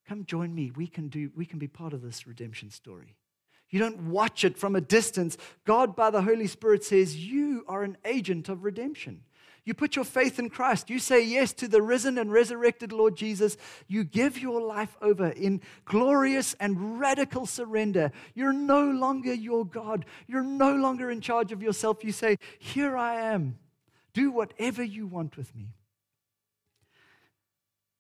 come 0.06 0.26
join 0.26 0.54
me. 0.54 0.72
We 0.76 0.86
can, 0.86 1.08
do, 1.08 1.32
we 1.36 1.46
can 1.46 1.58
be 1.58 1.70
part 1.70 1.94
of 1.94 2.02
this 2.02 2.28
redemption 2.28 2.70
story. 2.70 3.16
You 3.70 3.80
don't 3.80 4.10
watch 4.10 4.44
it 4.44 4.58
from 4.58 4.76
a 4.76 4.82
distance. 4.82 5.38
God, 5.64 5.96
by 5.96 6.10
the 6.10 6.24
Holy 6.24 6.48
Spirit, 6.48 6.84
says, 6.84 7.16
You 7.16 7.64
are 7.68 7.84
an 7.84 7.98
agent 8.04 8.50
of 8.50 8.66
redemption. 8.66 9.22
You 9.70 9.76
put 9.76 9.96
your 9.96 10.04
faith 10.04 10.40
in 10.40 10.50
Christ. 10.50 10.90
You 10.90 10.98
say 10.98 11.24
yes 11.24 11.54
to 11.54 11.68
the 11.68 11.84
risen 11.84 12.18
and 12.18 12.32
resurrected 12.32 12.92
Lord 12.92 13.16
Jesus. 13.16 13.56
You 13.88 14.04
give 14.04 14.40
your 14.40 14.60
life 14.60 14.98
over 15.00 15.28
in 15.28 15.62
glorious 15.86 16.56
and 16.60 17.00
radical 17.00 17.46
surrender. 17.46 18.12
You're 18.34 18.52
no 18.52 18.90
longer 18.90 19.32
your 19.32 19.68
God. 19.68 20.08
You're 20.26 20.42
no 20.42 20.74
longer 20.74 21.12
in 21.12 21.22
charge 21.22 21.52
of 21.52 21.62
yourself. 21.62 22.04
You 22.04 22.12
say, 22.12 22.40
Here 22.58 22.98
I 22.98 23.22
am. 23.22 23.60
Do 24.14 24.32
whatever 24.32 24.82
you 24.82 25.06
want 25.06 25.38
with 25.38 25.56
me. 25.56 25.76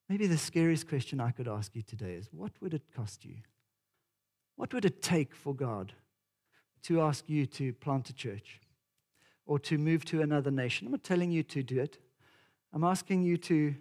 Maybe 0.09 0.25
the 0.25 0.39
scariest 0.39 0.89
question 0.89 1.21
I 1.21 1.29
could 1.29 1.47
ask 1.47 1.75
you 1.75 1.83
today 1.83 2.13
is 2.13 2.29
what 2.31 2.53
would 2.61 2.73
it 2.73 2.95
cost 2.95 3.25
you? 3.25 3.35
What 4.55 4.73
would 4.73 4.85
it 4.85 5.03
take 5.03 5.35
for 5.35 5.53
God 5.53 5.93
to 6.85 6.99
ask 7.01 7.29
you 7.29 7.45
to 7.45 7.73
plant 7.73 8.09
a 8.09 8.13
church? 8.13 8.59
Or 9.49 9.57
to 9.57 9.79
move 9.79 10.05
to 10.05 10.21
another 10.21 10.51
nation. 10.51 10.85
I'm 10.85 10.91
not 10.91 11.03
telling 11.03 11.31
you 11.31 11.41
to 11.41 11.63
do 11.63 11.79
it. 11.79 11.97
I'm 12.71 12.83
asking 12.83 13.23
you 13.23 13.35
to 13.37 13.73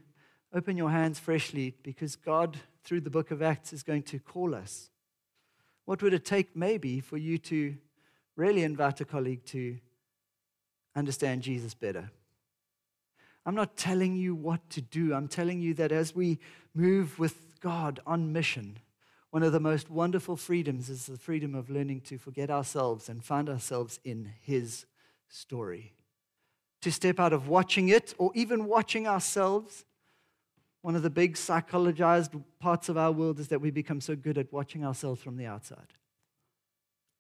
open 0.54 0.78
your 0.78 0.88
hands 0.88 1.18
freshly 1.18 1.74
because 1.82 2.16
God, 2.16 2.56
through 2.84 3.02
the 3.02 3.10
book 3.10 3.30
of 3.30 3.42
Acts, 3.42 3.74
is 3.74 3.82
going 3.82 4.04
to 4.04 4.18
call 4.18 4.54
us. 4.54 4.88
What 5.84 6.02
would 6.02 6.14
it 6.14 6.24
take, 6.24 6.56
maybe, 6.56 7.00
for 7.00 7.18
you 7.18 7.36
to 7.36 7.76
really 8.34 8.62
invite 8.62 9.02
a 9.02 9.04
colleague 9.04 9.44
to 9.48 9.76
understand 10.96 11.42
Jesus 11.42 11.74
better? 11.74 12.10
I'm 13.44 13.54
not 13.54 13.76
telling 13.76 14.16
you 14.16 14.34
what 14.34 14.70
to 14.70 14.80
do. 14.80 15.12
I'm 15.12 15.28
telling 15.28 15.60
you 15.60 15.74
that 15.74 15.92
as 15.92 16.14
we 16.14 16.38
move 16.74 17.18
with 17.18 17.60
God 17.60 18.00
on 18.06 18.32
mission, 18.32 18.78
one 19.32 19.42
of 19.42 19.52
the 19.52 19.60
most 19.60 19.90
wonderful 19.90 20.38
freedoms 20.38 20.88
is 20.88 21.04
the 21.04 21.18
freedom 21.18 21.54
of 21.54 21.68
learning 21.68 22.00
to 22.06 22.16
forget 22.16 22.50
ourselves 22.50 23.10
and 23.10 23.22
find 23.22 23.50
ourselves 23.50 24.00
in 24.02 24.32
His 24.40 24.86
story. 25.28 25.94
To 26.82 26.92
step 26.92 27.18
out 27.18 27.32
of 27.32 27.48
watching 27.48 27.88
it 27.88 28.14
or 28.18 28.30
even 28.34 28.66
watching 28.66 29.06
ourselves. 29.06 29.84
One 30.82 30.94
of 30.94 31.02
the 31.02 31.10
big 31.10 31.34
psychologized 31.34 32.40
parts 32.60 32.88
of 32.88 32.96
our 32.96 33.10
world 33.10 33.40
is 33.40 33.48
that 33.48 33.60
we 33.60 33.70
become 33.70 34.00
so 34.00 34.14
good 34.14 34.38
at 34.38 34.52
watching 34.52 34.84
ourselves 34.84 35.20
from 35.20 35.36
the 35.36 35.46
outside. 35.46 35.92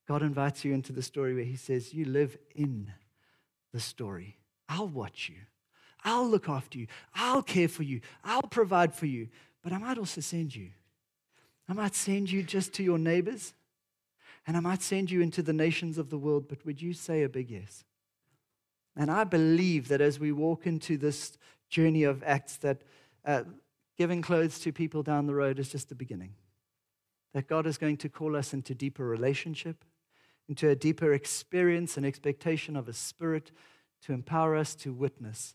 God 0.06 0.22
invites 0.22 0.64
you 0.64 0.72
into 0.72 0.92
the 0.92 1.02
story 1.02 1.34
where 1.34 1.44
He 1.44 1.56
says, 1.56 1.92
You 1.92 2.06
live 2.06 2.38
in 2.54 2.92
the 3.72 3.80
story. 3.80 4.38
I'll 4.68 4.88
watch 4.88 5.28
you. 5.28 5.36
I'll 6.04 6.28
look 6.28 6.48
after 6.48 6.78
you. 6.78 6.86
I'll 7.14 7.42
care 7.42 7.68
for 7.68 7.82
you. 7.82 8.00
I'll 8.24 8.42
provide 8.42 8.94
for 8.94 9.06
you. 9.06 9.28
But 9.62 9.72
I 9.72 9.78
might 9.78 9.98
also 9.98 10.20
send 10.20 10.54
you. 10.54 10.70
I 11.68 11.72
might 11.74 11.94
send 11.94 12.30
you 12.30 12.42
just 12.42 12.72
to 12.74 12.82
your 12.82 12.98
neighbors, 12.98 13.52
and 14.46 14.56
I 14.56 14.60
might 14.60 14.80
send 14.80 15.10
you 15.10 15.20
into 15.20 15.42
the 15.42 15.52
nations 15.52 15.98
of 15.98 16.08
the 16.08 16.16
world. 16.16 16.48
But 16.48 16.64
would 16.64 16.80
you 16.80 16.94
say 16.94 17.22
a 17.22 17.28
big 17.28 17.50
yes? 17.50 17.84
And 18.96 19.10
I 19.10 19.24
believe 19.24 19.88
that 19.88 20.00
as 20.00 20.18
we 20.18 20.32
walk 20.32 20.66
into 20.66 20.96
this 20.96 21.38
journey 21.68 22.04
of 22.04 22.22
Acts, 22.24 22.56
that 22.58 22.82
uh, 23.24 23.44
giving 23.96 24.22
clothes 24.22 24.58
to 24.60 24.72
people 24.72 25.02
down 25.02 25.26
the 25.26 25.34
road 25.34 25.58
is 25.58 25.68
just 25.68 25.88
the 25.88 25.94
beginning. 25.94 26.34
That 27.34 27.48
God 27.48 27.66
is 27.66 27.78
going 27.78 27.98
to 27.98 28.08
call 28.08 28.36
us 28.36 28.52
into 28.52 28.74
deeper 28.74 29.06
relationship, 29.06 29.84
into 30.48 30.68
a 30.68 30.74
deeper 30.74 31.12
experience 31.12 31.96
and 31.96 32.06
expectation 32.06 32.76
of 32.76 32.88
a 32.88 32.92
spirit 32.92 33.50
to 34.02 34.12
empower 34.12 34.56
us 34.56 34.74
to 34.76 34.92
witness 34.92 35.54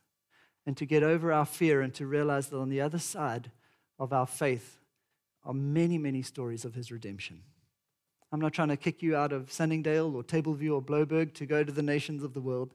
and 0.65 0.78
to 0.78 0.86
get 0.86 1.04
over 1.04 1.32
our 1.32 1.46
fear 1.46 1.82
and 1.82 1.93
to 1.96 2.06
realize 2.06 2.48
that 2.48 2.60
on 2.60 2.69
the 2.69 2.82
other 2.82 3.00
side 3.00 3.52
of 4.00 4.13
our 4.13 4.28
faith 4.28 4.80
are 5.43 5.54
many, 5.54 5.98
many 5.98 6.22
stories 6.22 6.63
of 6.63 6.76
his 6.76 6.91
redemption. 6.91 7.41
I'm 8.32 8.39
not 8.39 8.54
trying 8.54 8.69
to 8.69 8.78
kick 8.78 9.02
you 9.02 9.15
out 9.15 9.32
of 9.32 9.52
Sunningdale 9.52 10.15
or 10.15 10.24
Tableview 10.24 10.74
or 10.74 10.82
Blouberg 10.82 11.34
to 11.36 11.46
go 11.46 11.63
to 11.63 11.72
the 11.72 11.84
nations 11.84 12.24
of 12.24 12.34
the 12.34 12.41
world 12.41 12.74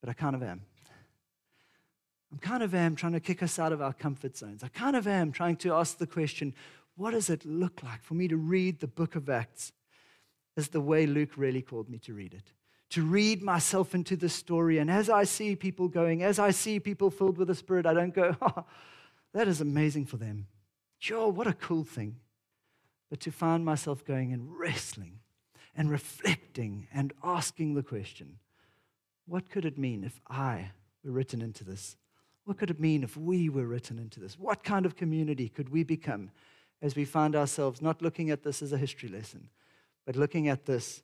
but 0.00 0.08
I 0.08 0.12
kind 0.12 0.34
of 0.34 0.42
am. 0.42 0.62
I'm 2.30 2.38
kind 2.38 2.62
of 2.62 2.74
am 2.74 2.94
trying 2.94 3.14
to 3.14 3.20
kick 3.20 3.42
us 3.42 3.58
out 3.58 3.72
of 3.72 3.80
our 3.80 3.92
comfort 3.92 4.36
zones. 4.36 4.62
I 4.62 4.68
kind 4.68 4.96
of 4.96 5.06
am 5.06 5.32
trying 5.32 5.56
to 5.56 5.72
ask 5.72 5.98
the 5.98 6.06
question 6.06 6.54
what 6.96 7.12
does 7.12 7.30
it 7.30 7.44
look 7.44 7.82
like 7.84 8.02
for 8.02 8.14
me 8.14 8.26
to 8.26 8.36
read 8.36 8.80
the 8.80 8.88
book 8.88 9.14
of 9.14 9.30
Acts 9.30 9.72
as 10.56 10.68
the 10.68 10.80
way 10.80 11.06
Luke 11.06 11.36
really 11.36 11.62
called 11.62 11.88
me 11.88 11.98
to 12.00 12.12
read 12.12 12.34
it? 12.34 12.52
To 12.90 13.02
read 13.02 13.40
myself 13.40 13.94
into 13.94 14.16
the 14.16 14.28
story. 14.28 14.78
And 14.78 14.90
as 14.90 15.08
I 15.08 15.22
see 15.22 15.54
people 15.54 15.86
going, 15.86 16.24
as 16.24 16.40
I 16.40 16.50
see 16.50 16.80
people 16.80 17.10
filled 17.10 17.38
with 17.38 17.46
the 17.46 17.54
Spirit, 17.54 17.86
I 17.86 17.94
don't 17.94 18.12
go, 18.12 18.36
oh, 18.42 18.64
that 19.32 19.46
is 19.46 19.60
amazing 19.60 20.06
for 20.06 20.16
them. 20.16 20.48
Sure, 20.98 21.28
what 21.28 21.46
a 21.46 21.52
cool 21.52 21.84
thing. 21.84 22.16
But 23.10 23.20
to 23.20 23.30
find 23.30 23.64
myself 23.64 24.04
going 24.04 24.32
and 24.32 24.58
wrestling 24.58 25.20
and 25.76 25.90
reflecting 25.92 26.88
and 26.92 27.12
asking 27.22 27.74
the 27.74 27.84
question 27.84 28.40
what 29.28 29.50
could 29.50 29.64
it 29.64 29.78
mean 29.78 30.04
if 30.04 30.20
I 30.28 30.70
were 31.04 31.12
written 31.12 31.42
into 31.42 31.64
this? 31.64 31.96
What 32.44 32.56
could 32.56 32.70
it 32.70 32.80
mean 32.80 33.02
if 33.02 33.16
we 33.16 33.50
were 33.50 33.66
written 33.66 33.98
into 33.98 34.20
this? 34.20 34.38
What 34.38 34.64
kind 34.64 34.86
of 34.86 34.96
community 34.96 35.48
could 35.50 35.68
we 35.68 35.84
become 35.84 36.30
as 36.80 36.96
we 36.96 37.04
find 37.04 37.36
ourselves 37.36 37.82
not 37.82 38.00
looking 38.00 38.30
at 38.30 38.42
this 38.42 38.62
as 38.62 38.72
a 38.72 38.78
history 38.78 39.10
lesson, 39.10 39.50
but 40.06 40.16
looking 40.16 40.48
at 40.48 40.64
this 40.64 41.02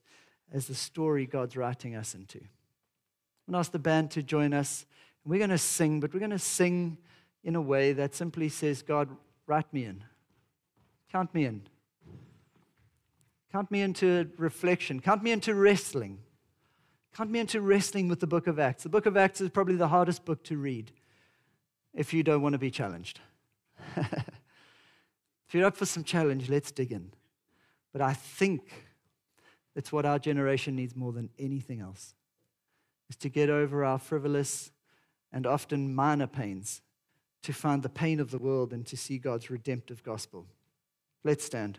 as 0.50 0.66
the 0.66 0.74
story 0.74 1.26
God's 1.26 1.56
writing 1.56 1.94
us 1.94 2.14
into? 2.14 2.38
I'm 2.38 3.52
going 3.52 3.52
to 3.52 3.58
ask 3.58 3.72
the 3.72 3.78
band 3.78 4.10
to 4.12 4.22
join 4.22 4.54
us. 4.54 4.86
And 5.22 5.30
We're 5.30 5.38
going 5.38 5.50
to 5.50 5.58
sing, 5.58 6.00
but 6.00 6.14
we're 6.14 6.20
going 6.20 6.30
to 6.30 6.38
sing 6.38 6.96
in 7.42 7.56
a 7.56 7.60
way 7.60 7.92
that 7.92 8.14
simply 8.14 8.48
says, 8.48 8.80
God, 8.80 9.10
write 9.46 9.70
me 9.70 9.84
in. 9.84 10.02
Count 11.12 11.34
me 11.34 11.44
in. 11.44 11.62
Count 13.52 13.70
me 13.70 13.82
into 13.82 14.30
reflection. 14.38 15.00
Count 15.00 15.22
me 15.22 15.30
into 15.30 15.54
wrestling. 15.54 16.20
Count 17.14 17.30
me 17.30 17.38
into 17.38 17.60
wrestling 17.60 18.08
with 18.08 18.18
the 18.18 18.26
book 18.26 18.48
of 18.48 18.58
Acts. 18.58 18.82
The 18.82 18.88
book 18.88 19.06
of 19.06 19.16
Acts 19.16 19.40
is 19.40 19.48
probably 19.48 19.76
the 19.76 19.86
hardest 19.86 20.24
book 20.24 20.42
to 20.44 20.56
read 20.56 20.90
if 21.94 22.12
you 22.12 22.24
don't 22.24 22.42
want 22.42 22.54
to 22.54 22.58
be 22.58 22.72
challenged. 22.72 23.20
if 23.96 25.52
you're 25.52 25.64
up 25.64 25.76
for 25.76 25.86
some 25.86 26.02
challenge, 26.02 26.50
let's 26.50 26.72
dig 26.72 26.90
in. 26.90 27.12
But 27.92 28.02
I 28.02 28.14
think 28.14 28.88
it's 29.76 29.92
what 29.92 30.04
our 30.04 30.18
generation 30.18 30.74
needs 30.74 30.96
more 30.96 31.12
than 31.12 31.30
anything 31.38 31.80
else 31.80 32.14
is 33.08 33.16
to 33.16 33.28
get 33.28 33.48
over 33.48 33.84
our 33.84 34.00
frivolous 34.00 34.72
and 35.32 35.46
often 35.46 35.94
minor 35.94 36.26
pains 36.26 36.82
to 37.42 37.52
find 37.52 37.84
the 37.84 37.88
pain 37.88 38.18
of 38.18 38.32
the 38.32 38.38
world 38.38 38.72
and 38.72 38.84
to 38.86 38.96
see 38.96 39.18
God's 39.18 39.50
redemptive 39.50 40.02
gospel. 40.02 40.46
Let's 41.22 41.44
stand. 41.44 41.78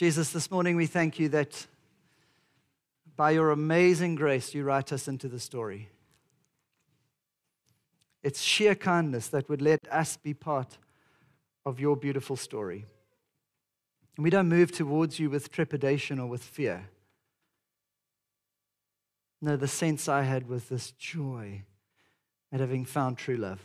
Jesus, 0.00 0.30
this 0.30 0.50
morning 0.50 0.76
we 0.76 0.86
thank 0.86 1.18
you 1.18 1.28
that 1.28 1.66
by 3.16 3.32
your 3.32 3.50
amazing 3.50 4.14
grace 4.14 4.54
you 4.54 4.64
write 4.64 4.94
us 4.94 5.08
into 5.08 5.28
the 5.28 5.38
story. 5.38 5.90
It's 8.22 8.40
sheer 8.40 8.74
kindness 8.74 9.28
that 9.28 9.50
would 9.50 9.60
let 9.60 9.80
us 9.92 10.16
be 10.16 10.32
part 10.32 10.78
of 11.66 11.78
your 11.78 11.96
beautiful 11.96 12.34
story. 12.34 12.86
And 14.16 14.24
we 14.24 14.30
don't 14.30 14.48
move 14.48 14.72
towards 14.72 15.18
you 15.18 15.28
with 15.28 15.52
trepidation 15.52 16.18
or 16.18 16.28
with 16.28 16.44
fear. 16.44 16.88
No, 19.42 19.54
the 19.54 19.68
sense 19.68 20.08
I 20.08 20.22
had 20.22 20.48
was 20.48 20.64
this 20.64 20.92
joy 20.92 21.64
at 22.50 22.60
having 22.60 22.86
found 22.86 23.18
true 23.18 23.36
love. 23.36 23.60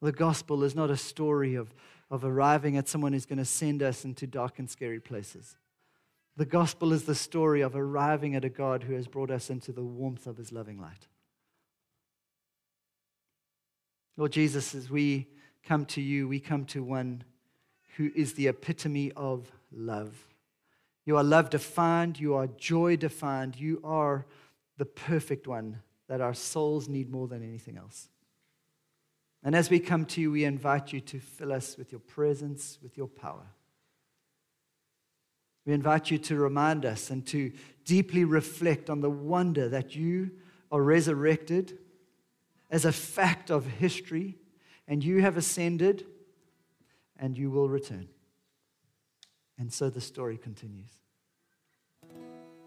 The 0.00 0.12
gospel 0.12 0.62
is 0.62 0.76
not 0.76 0.88
a 0.88 0.96
story 0.96 1.56
of, 1.56 1.74
of 2.12 2.26
arriving 2.26 2.76
at 2.76 2.86
someone 2.86 3.14
who's 3.14 3.24
going 3.24 3.38
to 3.38 3.44
send 3.44 3.82
us 3.82 4.04
into 4.04 4.26
dark 4.26 4.58
and 4.58 4.68
scary 4.68 5.00
places. 5.00 5.56
The 6.36 6.44
gospel 6.44 6.92
is 6.92 7.04
the 7.04 7.14
story 7.14 7.62
of 7.62 7.74
arriving 7.74 8.36
at 8.36 8.44
a 8.44 8.50
God 8.50 8.82
who 8.82 8.92
has 8.92 9.08
brought 9.08 9.30
us 9.30 9.48
into 9.48 9.72
the 9.72 9.82
warmth 9.82 10.26
of 10.26 10.36
his 10.36 10.52
loving 10.52 10.78
light. 10.78 11.08
Lord 14.18 14.30
Jesus, 14.30 14.74
as 14.74 14.90
we 14.90 15.26
come 15.64 15.86
to 15.86 16.02
you, 16.02 16.28
we 16.28 16.38
come 16.38 16.66
to 16.66 16.82
one 16.84 17.24
who 17.96 18.10
is 18.14 18.34
the 18.34 18.48
epitome 18.48 19.10
of 19.16 19.50
love. 19.72 20.14
You 21.06 21.16
are 21.16 21.24
love 21.24 21.48
defined, 21.48 22.20
you 22.20 22.34
are 22.34 22.46
joy 22.46 22.96
defined, 22.96 23.58
you 23.58 23.80
are 23.82 24.26
the 24.76 24.84
perfect 24.84 25.46
one 25.46 25.80
that 26.08 26.20
our 26.20 26.34
souls 26.34 26.88
need 26.88 27.10
more 27.10 27.26
than 27.26 27.42
anything 27.42 27.78
else. 27.78 28.10
And 29.42 29.56
as 29.56 29.70
we 29.70 29.80
come 29.80 30.04
to 30.06 30.20
you, 30.20 30.30
we 30.30 30.44
invite 30.44 30.92
you 30.92 31.00
to 31.00 31.18
fill 31.18 31.52
us 31.52 31.76
with 31.76 31.90
your 31.90 32.00
presence, 32.00 32.78
with 32.82 32.96
your 32.96 33.08
power. 33.08 33.46
We 35.64 35.72
invite 35.72 36.10
you 36.10 36.18
to 36.18 36.36
remind 36.36 36.84
us 36.84 37.10
and 37.10 37.26
to 37.28 37.52
deeply 37.84 38.24
reflect 38.24 38.88
on 38.88 39.00
the 39.00 39.10
wonder 39.10 39.68
that 39.68 39.94
you 39.94 40.30
are 40.70 40.82
resurrected 40.82 41.78
as 42.70 42.84
a 42.84 42.92
fact 42.92 43.50
of 43.50 43.66
history, 43.66 44.38
and 44.88 45.04
you 45.04 45.20
have 45.20 45.36
ascended, 45.36 46.06
and 47.18 47.36
you 47.36 47.50
will 47.50 47.68
return. 47.68 48.08
And 49.58 49.72
so 49.72 49.90
the 49.90 50.00
story 50.00 50.38
continues. 50.38 50.90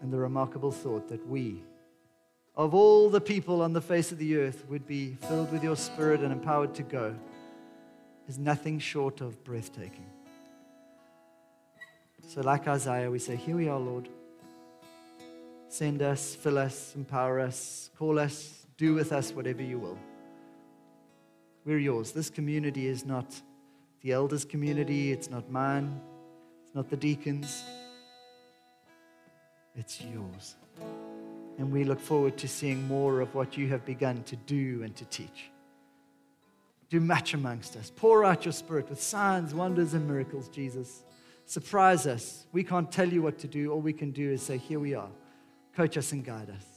And 0.00 0.12
the 0.12 0.18
remarkable 0.18 0.70
thought 0.70 1.08
that 1.08 1.26
we, 1.26 1.64
of 2.56 2.74
all 2.74 3.10
the 3.10 3.20
people 3.20 3.60
on 3.60 3.72
the 3.72 3.80
face 3.80 4.12
of 4.12 4.18
the 4.18 4.36
earth, 4.36 4.64
would 4.68 4.86
be 4.86 5.16
filled 5.28 5.52
with 5.52 5.62
your 5.62 5.76
spirit 5.76 6.20
and 6.20 6.32
empowered 6.32 6.74
to 6.74 6.82
go 6.82 7.14
is 8.28 8.38
nothing 8.38 8.78
short 8.78 9.20
of 9.20 9.42
breathtaking. 9.44 10.06
So, 12.26 12.40
like 12.40 12.66
Isaiah, 12.66 13.10
we 13.10 13.18
say, 13.18 13.36
Here 13.36 13.56
we 13.56 13.68
are, 13.68 13.78
Lord. 13.78 14.08
Send 15.68 16.02
us, 16.02 16.34
fill 16.34 16.58
us, 16.58 16.94
empower 16.96 17.40
us, 17.40 17.90
call 17.98 18.18
us, 18.18 18.66
do 18.76 18.94
with 18.94 19.12
us 19.12 19.32
whatever 19.32 19.62
you 19.62 19.78
will. 19.78 19.98
We're 21.64 21.78
yours. 21.78 22.12
This 22.12 22.30
community 22.30 22.86
is 22.86 23.04
not 23.04 23.40
the 24.00 24.12
elders' 24.12 24.44
community, 24.44 25.12
it's 25.12 25.28
not 25.28 25.50
mine, 25.50 26.00
it's 26.64 26.74
not 26.74 26.88
the 26.88 26.96
deacons. 26.96 27.64
It's 29.74 30.00
yours. 30.00 30.54
And 31.58 31.72
we 31.72 31.84
look 31.84 32.00
forward 32.00 32.36
to 32.38 32.48
seeing 32.48 32.86
more 32.86 33.20
of 33.20 33.34
what 33.34 33.56
you 33.56 33.68
have 33.68 33.84
begun 33.84 34.22
to 34.24 34.36
do 34.36 34.82
and 34.82 34.94
to 34.96 35.04
teach. 35.06 35.50
Do 36.88 37.00
much 37.00 37.34
amongst 37.34 37.76
us. 37.76 37.90
Pour 37.94 38.24
out 38.24 38.44
your 38.44 38.52
spirit 38.52 38.88
with 38.88 39.02
signs, 39.02 39.54
wonders, 39.54 39.94
and 39.94 40.06
miracles, 40.06 40.48
Jesus. 40.48 41.02
Surprise 41.46 42.06
us. 42.06 42.46
We 42.52 42.62
can't 42.62 42.90
tell 42.90 43.08
you 43.08 43.22
what 43.22 43.38
to 43.38 43.48
do. 43.48 43.72
All 43.72 43.80
we 43.80 43.92
can 43.92 44.10
do 44.10 44.30
is 44.30 44.42
say, 44.42 44.58
Here 44.58 44.78
we 44.78 44.94
are. 44.94 45.08
Coach 45.74 45.96
us 45.96 46.12
and 46.12 46.24
guide 46.24 46.50
us. 46.50 46.75